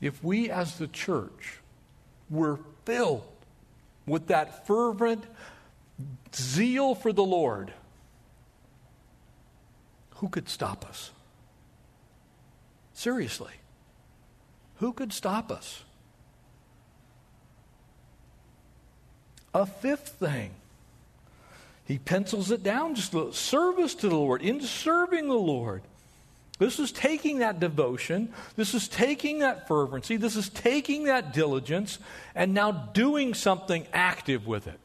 [0.00, 1.60] if we as the church
[2.28, 3.24] were filled
[4.06, 5.24] with that fervent
[6.34, 7.72] zeal for the Lord,
[10.16, 11.10] who could stop us?
[12.92, 13.52] Seriously.
[14.82, 15.84] Who could stop us?
[19.54, 20.50] A fifth thing
[21.84, 25.82] he pencils it down just service to the Lord, in serving the Lord.
[26.58, 32.00] This is taking that devotion, this is taking that fervency, this is taking that diligence,
[32.34, 34.80] and now doing something active with it.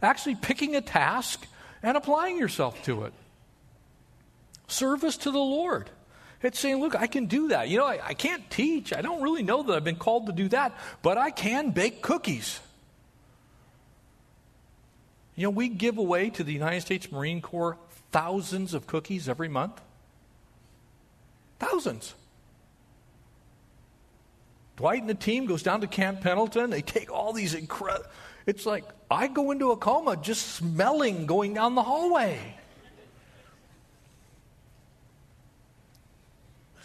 [0.00, 1.46] Actually, picking a task
[1.82, 3.12] and applying yourself to it.
[4.68, 5.90] Service to the Lord.
[6.42, 7.68] It's saying, look, I can do that.
[7.68, 8.92] You know, I, I can't teach.
[8.92, 12.02] I don't really know that I've been called to do that, but I can bake
[12.02, 12.60] cookies.
[15.36, 17.78] You know, we give away to the United States Marine Corps
[18.10, 19.80] thousands of cookies every month.
[21.58, 22.14] Thousands.
[24.76, 26.70] Dwight and the team goes down to Camp Pendleton.
[26.70, 28.08] They take all these incredible.
[28.46, 32.56] It's like I go into a coma just smelling going down the hallway.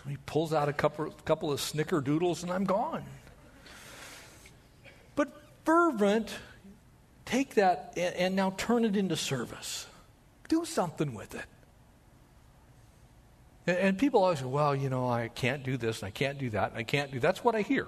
[0.09, 3.03] He pulls out a couple, couple of snickerdoodles and I'm gone.
[5.15, 5.29] But
[5.65, 6.33] fervent,
[7.25, 9.87] take that and, and now turn it into service.
[10.47, 11.45] Do something with it.
[13.67, 16.49] And people always say, well, you know, I can't do this and I can't do
[16.51, 17.87] that and I can't do that's what I hear.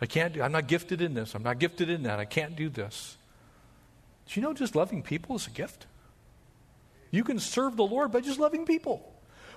[0.00, 2.56] I can't do I'm not gifted in this, I'm not gifted in that, I can't
[2.56, 3.16] do this.
[4.26, 5.86] Do you know just loving people is a gift?
[7.10, 9.12] You can serve the Lord by just loving people.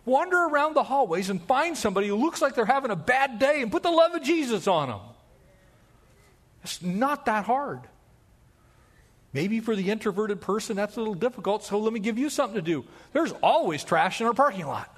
[0.05, 3.61] Wander around the hallways and find somebody who looks like they're having a bad day
[3.61, 4.99] and put the love of Jesus on them.
[6.63, 7.81] It's not that hard.
[9.31, 12.55] Maybe for the introverted person, that's a little difficult, so let me give you something
[12.55, 12.85] to do.
[13.13, 14.89] There's always trash in our parking lot.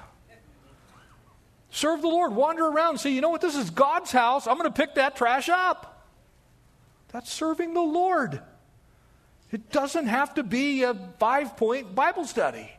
[1.69, 2.33] Serve the Lord.
[2.33, 3.41] Wander around say, you know what?
[3.41, 4.47] This is God's house.
[4.47, 6.09] I'm going to pick that trash up.
[7.09, 8.41] That's serving the Lord.
[9.51, 12.69] It doesn't have to be a five point Bible study.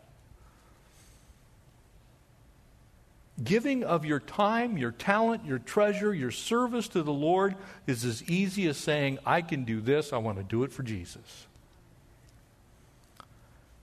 [3.42, 7.54] Giving of your time, your talent, your treasure, your service to the Lord
[7.86, 10.82] is as easy as saying, I can do this, I want to do it for
[10.82, 11.46] Jesus.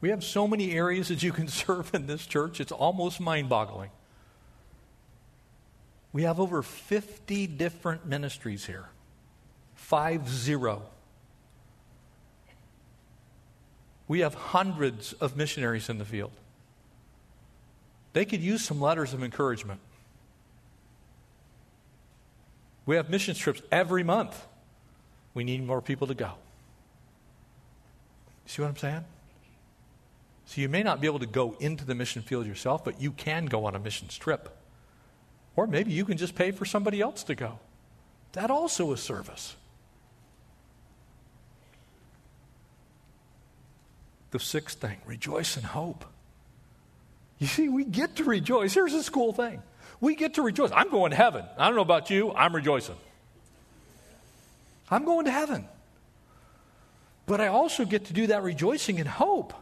[0.02, 3.48] We have so many areas that you can serve in this church, it's almost mind
[3.48, 3.92] boggling.
[6.14, 8.90] We have over 50 different ministries here.
[9.74, 10.84] Five zero.
[14.08, 16.32] We have hundreds of missionaries in the field.
[18.14, 19.80] They could use some letters of encouragement.
[22.86, 24.46] We have mission trips every month.
[25.34, 26.34] We need more people to go.
[28.46, 29.06] See what I'm saying?
[30.46, 33.12] So you may not be able to go into the mission field yourself, but you
[33.12, 34.56] can go on a mission trip.
[35.56, 37.60] Or maybe you can just pay for somebody else to go.
[38.34, 39.56] That also is service.
[44.32, 46.06] The sixth thing rejoice in hope.
[47.44, 48.74] You see, we get to rejoice.
[48.74, 49.62] Here's this cool thing
[50.00, 50.72] we get to rejoice.
[50.74, 51.44] I'm going to heaven.
[51.58, 52.96] I don't know about you, I'm rejoicing.
[54.90, 55.68] I'm going to heaven.
[57.26, 59.54] But I also get to do that rejoicing in hope.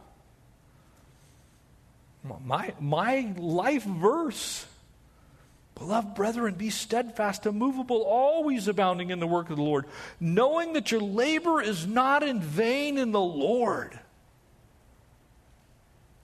[2.44, 4.64] My, my life verse
[5.74, 9.86] Beloved brethren, be steadfast, immovable, always abounding in the work of the Lord,
[10.20, 13.98] knowing that your labor is not in vain in the Lord.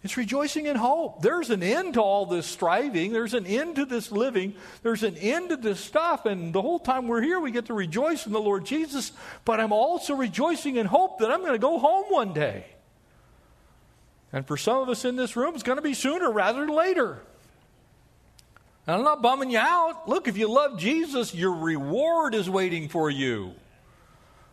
[0.05, 1.23] It's rejoicing in hope.
[1.23, 3.13] There's an end to all this striving.
[3.13, 4.55] There's an end to this living.
[4.83, 6.25] There's an end to this stuff.
[6.25, 9.11] And the whole time we're here, we get to rejoice in the Lord Jesus.
[9.45, 12.67] But I'm also rejoicing in hope that I'm going to go home one day.
[14.33, 16.75] And for some of us in this room, it's going to be sooner rather than
[16.75, 17.21] later.
[18.87, 20.09] And I'm not bumming you out.
[20.09, 23.53] Look, if you love Jesus, your reward is waiting for you.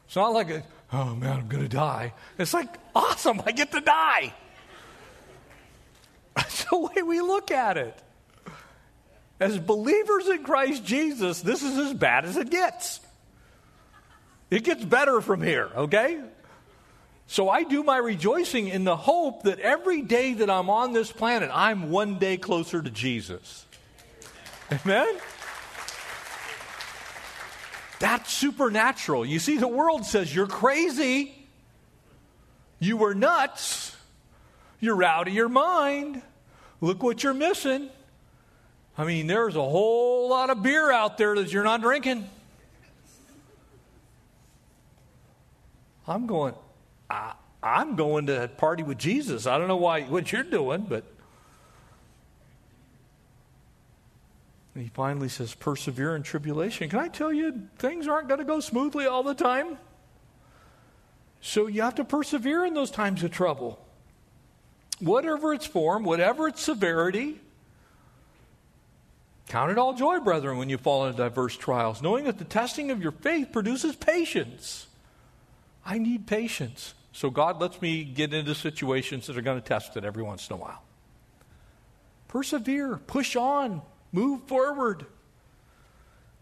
[0.07, 2.13] It's not like, a, oh man, I'm going to die.
[2.39, 4.33] It's like, awesome, I get to die.
[6.35, 7.97] That's the way we look at it.
[9.39, 12.99] As believers in Christ Jesus, this is as bad as it gets.
[14.49, 16.21] It gets better from here, okay?
[17.27, 21.11] So I do my rejoicing in the hope that every day that I'm on this
[21.11, 23.65] planet, I'm one day closer to Jesus.
[24.71, 25.07] Amen?
[27.99, 29.25] That's supernatural.
[29.25, 31.47] You see, the world says you're crazy.
[32.79, 33.94] You were nuts.
[34.85, 36.21] You're out of your mind.
[36.79, 37.89] Look what you're missing.
[38.95, 42.29] I mean, there's a whole lot of beer out there that you're not drinking.
[46.07, 46.53] I'm going,
[47.09, 47.33] I,
[47.63, 49.47] am going to party with Jesus.
[49.47, 51.03] I don't know why what you're doing, but
[54.75, 56.89] And he finally says, persevere in tribulation.
[56.89, 59.77] Can I tell you, things aren't going to go smoothly all the time?
[61.39, 63.79] So you have to persevere in those times of trouble.
[64.99, 67.39] Whatever its form, whatever its severity,
[69.49, 72.91] count it all joy, brethren, when you fall into diverse trials, knowing that the testing
[72.91, 74.87] of your faith produces patience.
[75.85, 76.93] I need patience.
[77.11, 80.49] So God lets me get into situations that are going to test it every once
[80.49, 80.81] in a while.
[82.27, 83.81] Persevere, push on,
[84.11, 85.05] move forward.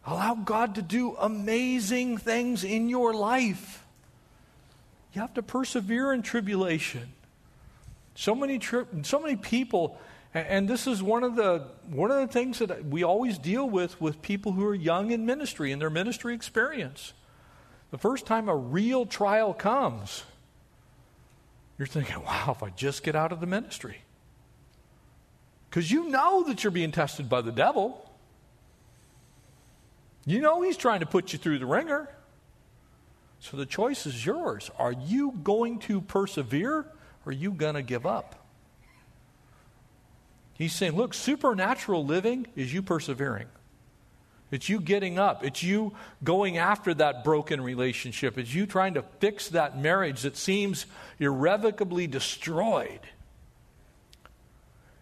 [0.05, 3.85] Allow God to do amazing things in your life.
[5.13, 7.13] You have to persevere in tribulation.
[8.15, 9.97] So many, tri- so many people,
[10.33, 13.99] and this is one of the one of the things that we always deal with
[13.99, 17.13] with people who are young in ministry in their ministry experience.
[17.91, 20.23] The first time a real trial comes,
[21.77, 24.01] you're thinking, "Wow, if I just get out of the ministry,"
[25.69, 28.09] because you know that you're being tested by the devil.
[30.25, 32.07] You know he's trying to put you through the ringer.
[33.39, 34.71] So the choice is yours.
[34.79, 36.85] Are you going to persevere
[37.25, 38.35] are you going to give up?
[40.53, 43.47] He's saying, look, supernatural living is you persevering.
[44.51, 45.43] It's you getting up.
[45.43, 45.93] It's you
[46.23, 48.37] going after that broken relationship.
[48.37, 50.85] It's you trying to fix that marriage that seems
[51.17, 52.99] irrevocably destroyed.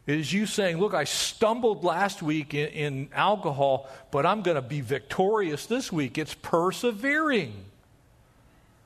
[0.07, 4.55] It is you saying, Look, I stumbled last week in, in alcohol, but I'm going
[4.55, 6.17] to be victorious this week.
[6.17, 7.53] It's persevering.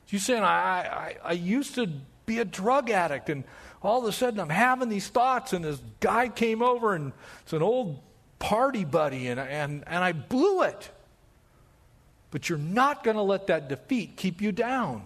[0.08, 1.90] You saying, I, I, I used to
[2.26, 3.44] be a drug addict, and
[3.82, 7.12] all of a sudden I'm having these thoughts, and this guy came over, and
[7.42, 8.00] it's an old
[8.38, 10.90] party buddy, and, and, and I blew it.
[12.30, 15.02] But you're not going to let that defeat keep you down.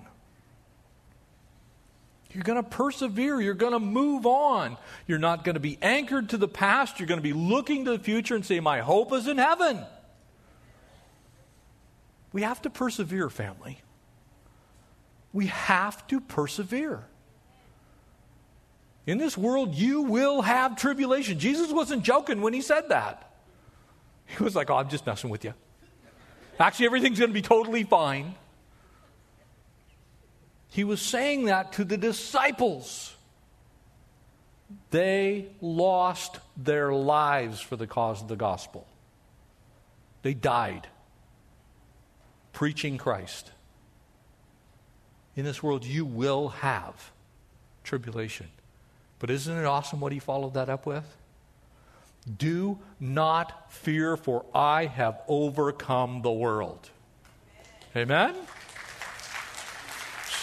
[2.32, 3.40] You're going to persevere.
[3.40, 4.76] You're going to move on.
[5.06, 7.00] You're not going to be anchored to the past.
[7.00, 9.84] You're going to be looking to the future and say, My hope is in heaven.
[12.32, 13.80] We have to persevere, family.
[15.32, 17.04] We have to persevere.
[19.10, 21.40] In this world, you will have tribulation.
[21.40, 23.34] Jesus wasn't joking when he said that.
[24.24, 25.52] He was like, Oh, I'm just messing with you.
[26.60, 28.36] Actually, everything's going to be totally fine.
[30.68, 33.12] He was saying that to the disciples.
[34.92, 38.86] They lost their lives for the cause of the gospel.
[40.22, 40.86] They died
[42.52, 43.50] preaching Christ.
[45.34, 47.10] In this world, you will have
[47.82, 48.46] tribulation.
[49.20, 51.04] But isn't it awesome what he followed that up with?
[52.36, 56.90] Do not fear, for I have overcome the world.
[57.94, 58.34] Amen?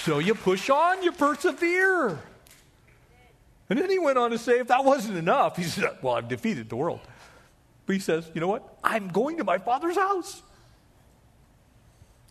[0.04, 2.20] So you push on, you persevere.
[3.70, 6.30] And then he went on to say, if that wasn't enough, he said, Well, I've
[6.30, 7.02] defeated the world.
[7.86, 8.78] But he says, You know what?
[8.84, 10.42] I'm going to my father's house.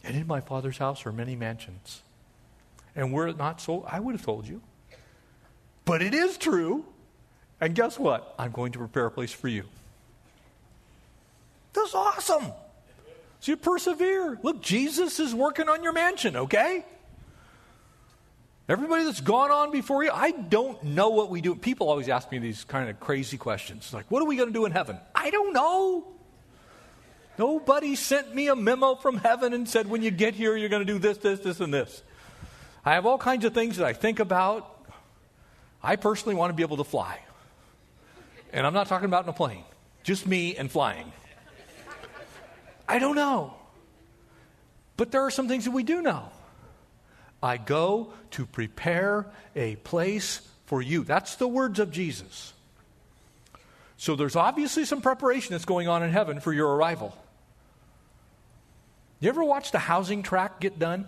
[0.02, 2.02] And in my father's house are many mansions.
[2.94, 4.62] And were it not so, I would have told you.
[5.86, 6.84] But it is true.
[7.58, 8.34] And guess what?
[8.38, 9.64] I'm going to prepare a place for you.
[11.72, 12.52] That's awesome.
[13.40, 14.38] So you persevere.
[14.42, 16.84] Look, Jesus is working on your mansion, okay?
[18.68, 21.54] Everybody that's gone on before you, I don't know what we do.
[21.54, 24.52] People always ask me these kind of crazy questions like, what are we going to
[24.52, 24.98] do in heaven?
[25.14, 26.08] I don't know.
[27.38, 30.84] Nobody sent me a memo from heaven and said, when you get here, you're going
[30.84, 32.02] to do this, this, this, and this.
[32.84, 34.75] I have all kinds of things that I think about.
[35.86, 37.20] I personally want to be able to fly.
[38.52, 39.62] And I'm not talking about in a plane,
[40.02, 41.12] just me and flying.
[42.88, 43.54] I don't know.
[44.96, 46.28] But there are some things that we do know.
[47.40, 51.04] I go to prepare a place for you.
[51.04, 52.52] That's the words of Jesus.
[53.96, 57.16] So there's obviously some preparation that's going on in heaven for your arrival.
[59.20, 61.06] You ever watch the housing track get done?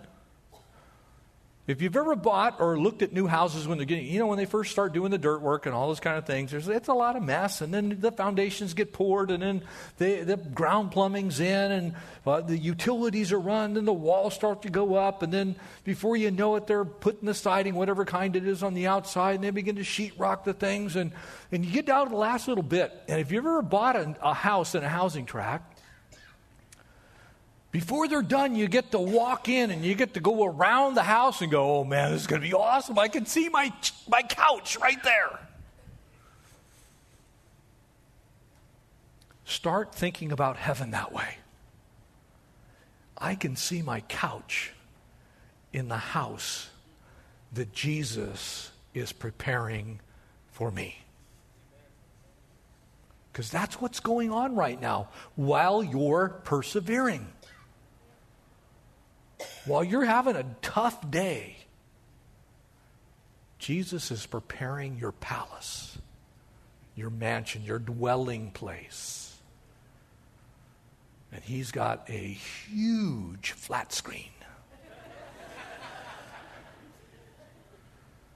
[1.69, 4.39] If you've ever bought or looked at new houses when they're getting, you know, when
[4.39, 6.87] they first start doing the dirt work and all those kind of things, there's, it's
[6.87, 7.61] a lot of mess.
[7.61, 9.61] And then the foundations get poured, and then
[9.99, 11.93] they, the ground plumbing's in, and
[12.25, 15.21] uh, the utilities are run, and the walls start to go up.
[15.21, 18.73] And then before you know it, they're putting the siding, whatever kind it is, on
[18.73, 20.95] the outside, and they begin to sheetrock the things.
[20.95, 21.11] And,
[21.51, 22.91] and you get down to the last little bit.
[23.07, 25.78] And if you've ever bought a, a house in a housing tract,
[27.71, 31.03] before they're done, you get to walk in and you get to go around the
[31.03, 32.97] house and go, oh man, this is going to be awesome.
[32.97, 33.71] I can see my,
[34.07, 35.39] my couch right there.
[39.45, 41.37] Start thinking about heaven that way.
[43.17, 44.71] I can see my couch
[45.71, 46.69] in the house
[47.53, 49.99] that Jesus is preparing
[50.51, 51.03] for me.
[53.31, 57.27] Because that's what's going on right now while you're persevering
[59.69, 61.55] while you're having a tough day,
[63.59, 65.97] Jesus is preparing your palace,
[66.95, 69.37] your mansion, your dwelling place.
[71.31, 74.31] And he's got a huge flat screen.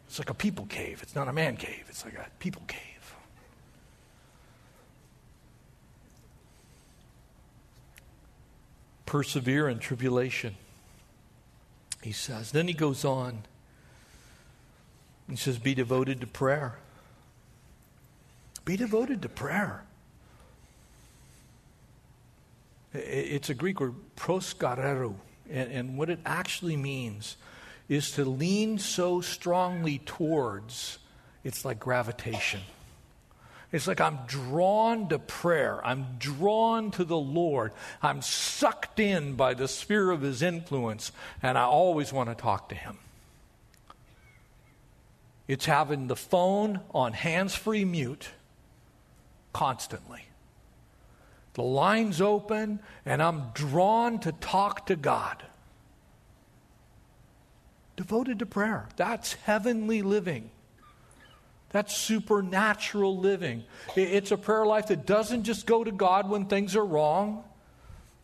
[0.08, 1.00] It's like a people cave.
[1.02, 3.16] It's not a man cave, it's like a people cave.
[9.08, 10.56] Persevere in tribulation,
[12.04, 12.52] he says.
[12.52, 13.44] Then he goes on.
[15.30, 16.78] He says, Be devoted to prayer.
[18.66, 19.84] Be devoted to prayer.
[22.94, 25.16] It's a Greek word, proskarero.
[25.50, 27.38] And, and what it actually means
[27.90, 31.00] is to lean so strongly towards,
[31.44, 32.62] it's like gravitation.
[33.74, 35.86] It's like I'm drawn to prayer.
[35.86, 37.72] I'm drawn to the Lord.
[38.04, 41.12] I'm sucked in by the sphere of His influence,
[41.42, 43.00] and I always want to talk to Him.
[45.48, 48.30] It's having the phone on hands free mute
[49.54, 50.26] constantly.
[51.56, 55.44] The line's open, and I'm drawn to talk to God.
[57.96, 58.88] Devoted to prayer.
[58.98, 60.52] That's heavenly living.
[61.74, 63.64] That's supernatural living.
[63.96, 67.44] It's a prayer life that doesn't just go to God when things are wrong,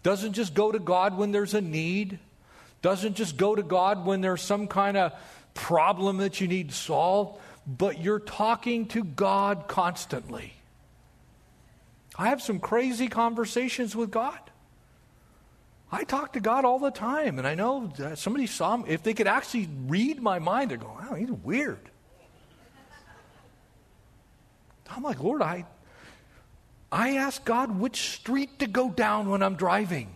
[0.03, 2.19] doesn't just go to God when there's a need,
[2.83, 5.13] doesn't just go to God when there's some kind of
[5.55, 10.53] problem that you need solved, but you're talking to God constantly.
[12.15, 14.39] I have some crazy conversations with God.
[15.91, 18.89] I talk to God all the time, and I know somebody saw me.
[18.89, 21.89] If they could actually read my mind, they're going, "Wow, he's weird."
[24.89, 25.65] I'm like, Lord, I,
[26.91, 30.15] I ask God which street to go down when I'm driving.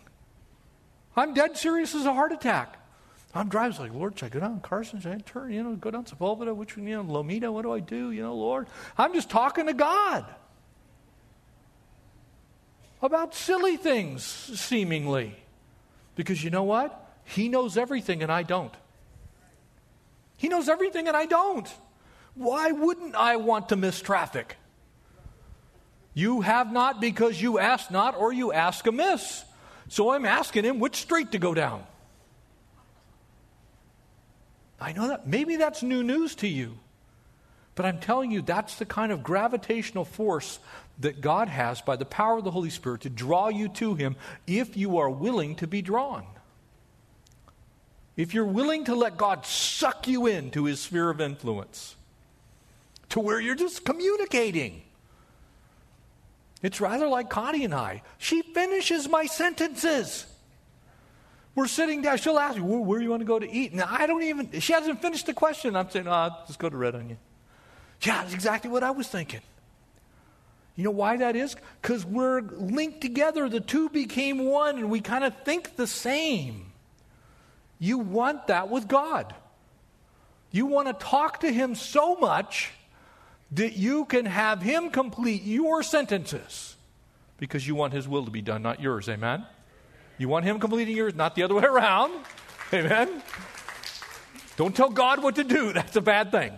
[1.15, 2.79] I'm dead serious as a heart attack.
[3.35, 4.99] I'm driving, like, Lord, should I go down Carson?
[5.01, 6.55] Should I turn, you know, go down Sepulveda?
[6.55, 7.51] Which one, you know, Lomita?
[7.51, 8.11] What do I do?
[8.11, 8.67] You know, Lord.
[8.97, 10.25] I'm just talking to God
[13.01, 15.35] about silly things, seemingly.
[16.15, 16.99] Because you know what?
[17.25, 18.73] He knows everything and I don't.
[20.37, 21.67] He knows everything and I don't.
[22.35, 24.57] Why wouldn't I want to miss traffic?
[26.13, 29.43] You have not because you ask not or you ask amiss.
[29.89, 31.83] So I'm asking him which street to go down.
[34.79, 35.27] I know that.
[35.27, 36.77] Maybe that's new news to you.
[37.75, 40.59] But I'm telling you, that's the kind of gravitational force
[40.99, 44.15] that God has by the power of the Holy Spirit to draw you to Him
[44.45, 46.25] if you are willing to be drawn.
[48.15, 51.95] If you're willing to let God suck you into His sphere of influence
[53.09, 54.83] to where you're just communicating.
[56.63, 58.01] It's rather like Connie and I.
[58.17, 60.25] She finishes my sentences.
[61.55, 62.17] We're sitting down.
[62.17, 63.73] She'll ask me, where, do you want to go to eat?
[63.73, 65.75] And I don't even, she hasn't finished the question.
[65.75, 67.19] I'm saying, oh, just go to Red Onion.
[68.01, 69.41] Yeah, that's exactly what I was thinking.
[70.75, 71.55] You know why that is?
[71.81, 73.47] Because we're linked together.
[73.47, 76.71] The two became one, and we kind of think the same.
[77.77, 79.35] You want that with God.
[80.49, 82.71] You want to talk to Him so much
[83.55, 86.75] that you can have Him complete your sentences
[87.37, 89.09] because you want His will to be done, not yours.
[89.09, 89.45] Amen?
[90.17, 92.13] You want Him completing yours, not the other way around.
[92.73, 93.21] Amen?
[94.55, 95.73] Don't tell God what to do.
[95.73, 96.53] That's a bad thing.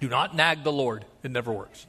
[0.00, 1.86] Do not nag the Lord, it never works.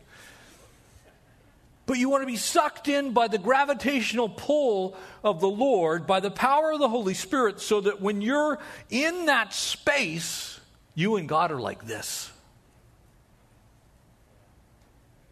[1.86, 6.20] But you want to be sucked in by the gravitational pull of the Lord, by
[6.20, 8.60] the power of the Holy Spirit, so that when you're
[8.92, 10.60] in that space,
[10.94, 12.32] you and God are like this.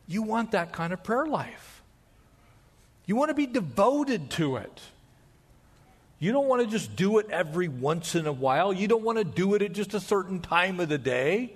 [0.08, 1.82] You want that kind of prayer life.
[3.06, 4.82] You want to be devoted to it.
[6.20, 8.74] You don't want to just do it every once in a while.
[8.74, 11.54] You don't want to do it at just a certain time of the day.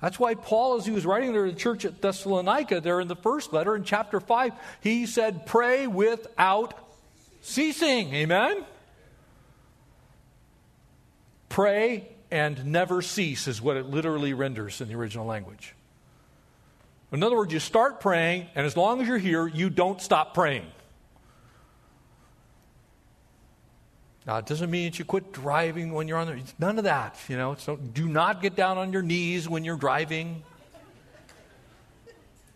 [0.00, 3.16] That's why Paul, as he was writing to the church at Thessalonica, there in the
[3.16, 6.74] first letter in chapter 5, he said, Pray without
[7.40, 8.12] ceasing.
[8.14, 8.64] Amen?
[11.48, 15.74] Pray and never cease is what it literally renders in the original language.
[17.12, 20.34] In other words, you start praying, and as long as you're here, you don't stop
[20.34, 20.66] praying.
[24.26, 26.42] Now, it doesn't mean that you quit driving when you're on the.
[26.58, 27.54] None of that, you know.
[27.54, 30.42] So do not get down on your knees when you're driving.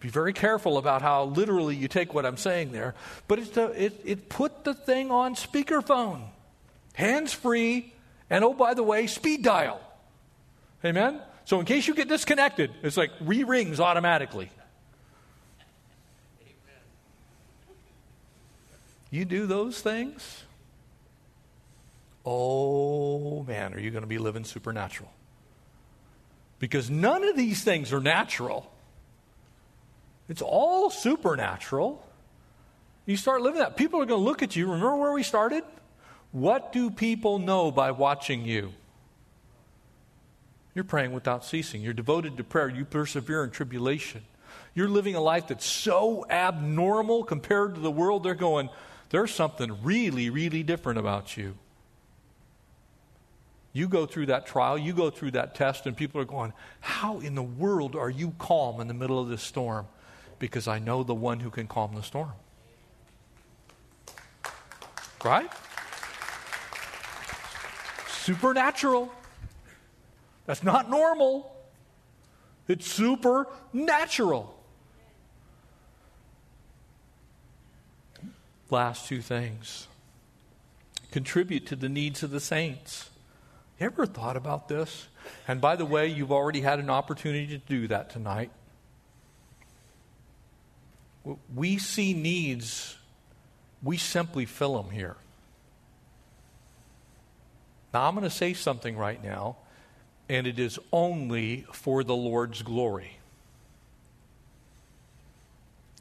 [0.00, 2.94] Be very careful about how literally you take what I'm saying there.
[3.28, 6.22] But it's it, it put the thing on speakerphone,
[6.94, 7.92] hands free,
[8.28, 9.80] and oh, by the way, speed dial.
[10.84, 11.20] Amen?
[11.50, 14.52] So in case you get disconnected, it's like re rings automatically.
[19.10, 20.44] You do those things?
[22.24, 25.10] oh man, are you going to be living supernatural?
[26.60, 28.70] Because none of these things are natural.
[30.28, 32.00] It's all supernatural.
[33.06, 33.76] You start living that.
[33.76, 34.66] People are going to look at you.
[34.66, 35.64] Remember where we started?
[36.30, 38.72] What do people know by watching you?
[40.74, 41.82] You're praying without ceasing.
[41.82, 42.68] You're devoted to prayer.
[42.68, 44.22] You persevere in tribulation.
[44.74, 48.22] You're living a life that's so abnormal compared to the world.
[48.22, 48.70] They're going,
[49.10, 51.56] there's something really, really different about you.
[53.72, 57.20] You go through that trial, you go through that test, and people are going, How
[57.20, 59.86] in the world are you calm in the middle of this storm?
[60.38, 62.32] Because I know the one who can calm the storm.
[65.24, 65.50] Right?
[68.08, 69.12] Supernatural.
[70.50, 71.54] That's not normal.
[72.66, 74.52] It's supernatural.
[78.68, 79.86] Last two things
[81.12, 83.10] contribute to the needs of the saints.
[83.78, 85.06] You ever thought about this?
[85.46, 88.50] And by the way, you've already had an opportunity to do that tonight.
[91.54, 92.96] We see needs,
[93.84, 95.14] we simply fill them here.
[97.94, 99.56] Now, I'm going to say something right now,
[100.30, 103.18] and it is only for the Lord's glory.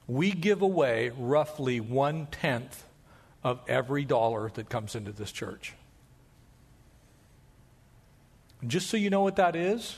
[0.08, 2.84] We give away roughly one tenth
[3.44, 5.74] of every dollar that comes into this church.
[8.68, 9.96] Just so you know what that is,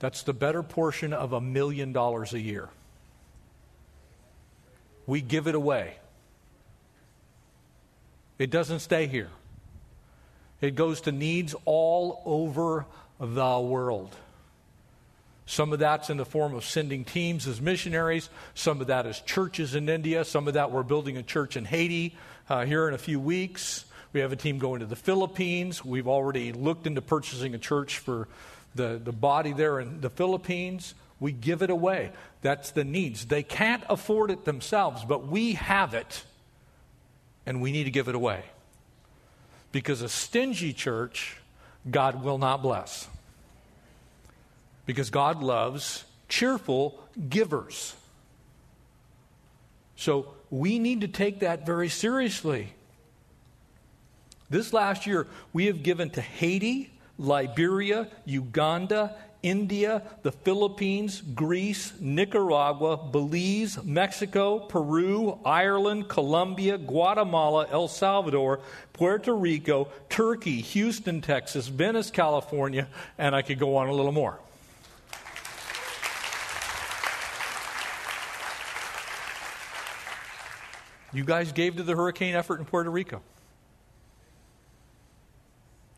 [0.00, 2.68] that's the better portion of a million dollars a year.
[5.06, 5.98] We give it away.
[8.40, 9.30] It doesn't stay here.
[10.60, 12.86] It goes to needs all over
[13.20, 14.14] the world.
[15.46, 18.28] Some of that's in the form of sending teams as missionaries.
[18.54, 20.24] Some of that is churches in India.
[20.24, 22.16] Some of that we're building a church in Haiti
[22.48, 23.84] uh, here in a few weeks.
[24.12, 25.84] We have a team going to the Philippines.
[25.84, 28.26] We've already looked into purchasing a church for
[28.74, 30.94] the, the body there in the Philippines.
[31.20, 32.10] We give it away.
[32.42, 33.26] That's the needs.
[33.26, 36.24] They can't afford it themselves, but we have it,
[37.46, 38.42] and we need to give it away.
[39.72, 41.36] Because a stingy church,
[41.90, 43.08] God will not bless.
[44.86, 47.94] Because God loves cheerful givers.
[49.96, 52.72] So we need to take that very seriously.
[54.48, 62.96] This last year, we have given to Haiti, Liberia, Uganda, India, the Philippines, Greece, Nicaragua,
[62.96, 68.60] Belize, Mexico, Peru, Ireland, Colombia, Guatemala, El Salvador,
[68.92, 74.38] Puerto Rico, Turkey, Houston, Texas, Venice, California, and I could go on a little more.
[81.12, 83.22] You guys gave to the hurricane effort in Puerto Rico.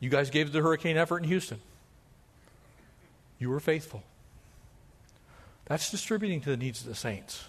[0.00, 1.60] You guys gave to the hurricane effort in Houston.
[3.38, 4.02] You were faithful.
[5.66, 7.44] That's distributing to the needs of the saints.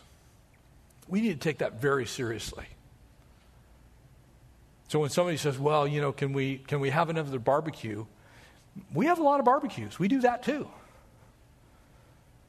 [1.07, 2.65] We need to take that very seriously.
[4.89, 8.05] So when somebody says, "Well, you know, can we can we have another barbecue?"
[8.93, 9.99] We have a lot of barbecues.
[9.99, 10.69] We do that too.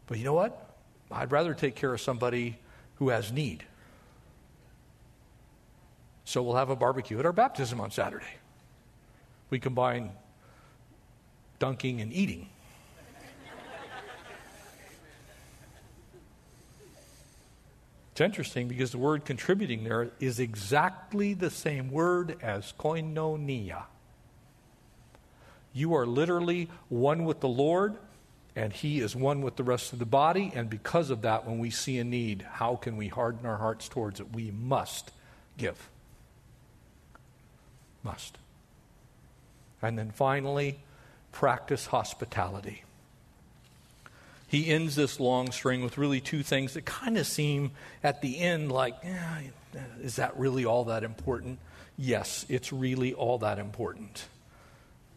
[0.07, 0.75] But you know what?
[1.11, 2.59] I'd rather take care of somebody
[2.97, 3.65] who has need.
[6.25, 8.37] So we'll have a barbecue at our baptism on Saturday.
[9.49, 10.13] We combine
[11.59, 12.50] dunking and eating.
[18.21, 23.85] It's interesting because the word contributing there is exactly the same word as koinonia.
[25.73, 27.97] You are literally one with the Lord,
[28.55, 30.53] and He is one with the rest of the body.
[30.55, 33.89] And because of that, when we see a need, how can we harden our hearts
[33.89, 34.35] towards it?
[34.35, 35.13] We must
[35.57, 35.89] give.
[38.03, 38.37] Must.
[39.81, 40.81] And then finally,
[41.33, 42.85] practice hospitality.
[44.51, 47.71] He ends this long string with really two things that kind of seem
[48.03, 49.43] at the end like, eh,
[50.03, 51.61] is that really all that important?
[51.97, 54.27] Yes, it's really all that important.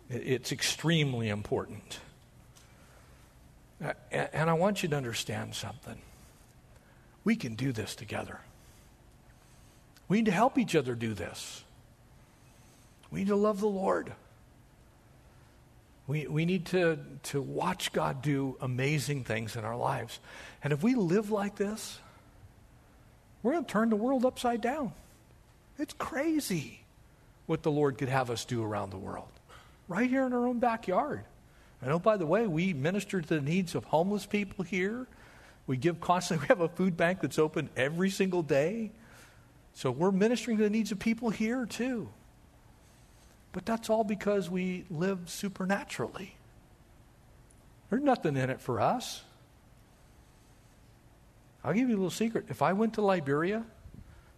[0.08, 2.00] It's extremely important.
[4.12, 5.98] And I want you to understand something.
[7.24, 8.40] We can do this together.
[10.08, 11.64] We need to help each other do this.
[13.10, 14.14] We need to love the Lord.
[16.08, 20.20] We, we need to, to watch God do amazing things in our lives.
[20.64, 22.00] And if we live like this,
[23.42, 24.94] we're going to turn the world upside down.
[25.78, 26.82] It's crazy
[27.46, 29.32] what the Lord could have us do around the world,
[29.88, 31.24] right here in our own backyard.
[31.82, 35.08] I know, oh, by the way, we minister to the needs of homeless people here.
[35.68, 38.92] We give constantly, we have a food bank that's open every single day.
[39.74, 42.10] So we're ministering to the needs of people here, too.
[43.54, 46.36] But that's all because we live supernaturally.
[47.90, 49.24] There's nothing in it for us.
[51.64, 52.46] I'll give you a little secret.
[52.50, 53.64] If I went to Liberia,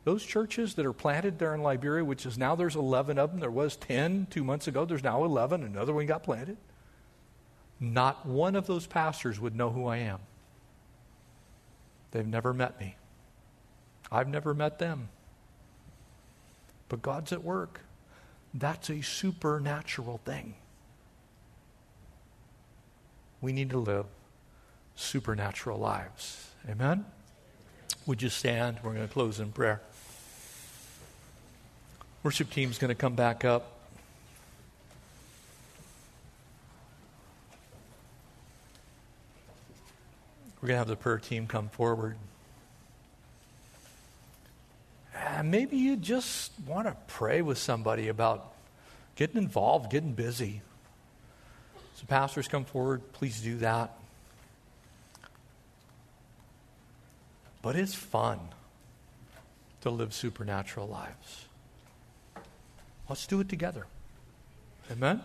[0.04, 3.40] those churches that are planted there in Liberia, which is now there's 11 of them,
[3.40, 6.58] there was 10 two months ago, there's now 11, another one got planted.
[7.80, 10.20] not one of those pastors would know who I am.
[12.12, 12.96] They've never met me.
[14.12, 15.10] I've never met them.
[16.88, 17.82] But God's at work.
[18.58, 20.56] That's a supernatural thing.
[23.42, 24.06] We need to live
[24.96, 26.50] supernatural lives.
[26.70, 27.06] Amen?
[28.06, 28.78] Would you stand?
[28.82, 29.82] We're going to close in prayer.
[32.24, 33.74] Worship team's going to come back up.
[40.62, 42.16] We're going to have the prayer team come forward.
[45.16, 48.54] And maybe you just want to pray with somebody about
[49.16, 50.62] getting involved, getting busy.
[51.96, 53.02] So, pastors, come forward.
[53.14, 53.98] Please do that.
[57.62, 58.40] But it's fun
[59.82, 61.46] to live supernatural lives.
[63.08, 63.86] Let's do it together.
[64.92, 65.22] Amen?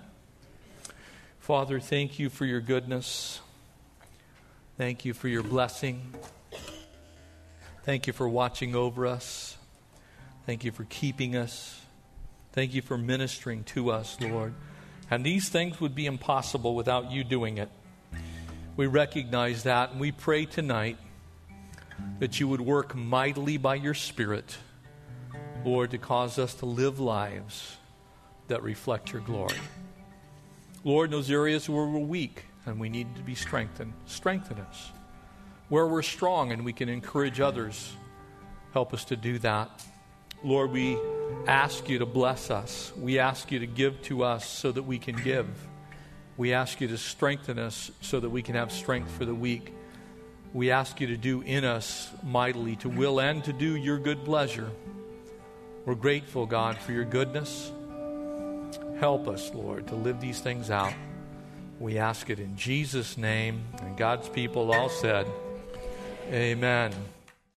[1.40, 3.40] Father, thank you for your goodness.
[4.78, 6.14] Thank you for your blessing.
[7.82, 9.56] Thank you for watching over us.
[10.50, 11.80] Thank you for keeping us.
[12.54, 14.52] Thank you for ministering to us, Lord.
[15.08, 17.68] And these things would be impossible without you doing it.
[18.74, 20.98] We recognize that, and we pray tonight
[22.18, 24.58] that you would work mightily by your Spirit,
[25.64, 27.76] Lord, to cause us to live lives
[28.48, 29.54] that reflect your glory.
[30.82, 34.90] Lord, in those areas where we're weak and we need to be strengthened, strengthen us.
[35.68, 37.92] Where we're strong and we can encourage others,
[38.72, 39.84] help us to do that.
[40.42, 40.98] Lord, we
[41.46, 42.92] ask you to bless us.
[42.96, 45.46] We ask you to give to us so that we can give.
[46.36, 49.74] We ask you to strengthen us so that we can have strength for the weak.
[50.54, 54.24] We ask you to do in us mightily, to will and to do your good
[54.24, 54.70] pleasure.
[55.84, 57.70] We're grateful, God, for your goodness.
[58.98, 60.94] Help us, Lord, to live these things out.
[61.78, 63.62] We ask it in Jesus' name.
[63.82, 65.26] And God's people all said,
[66.30, 66.94] Amen.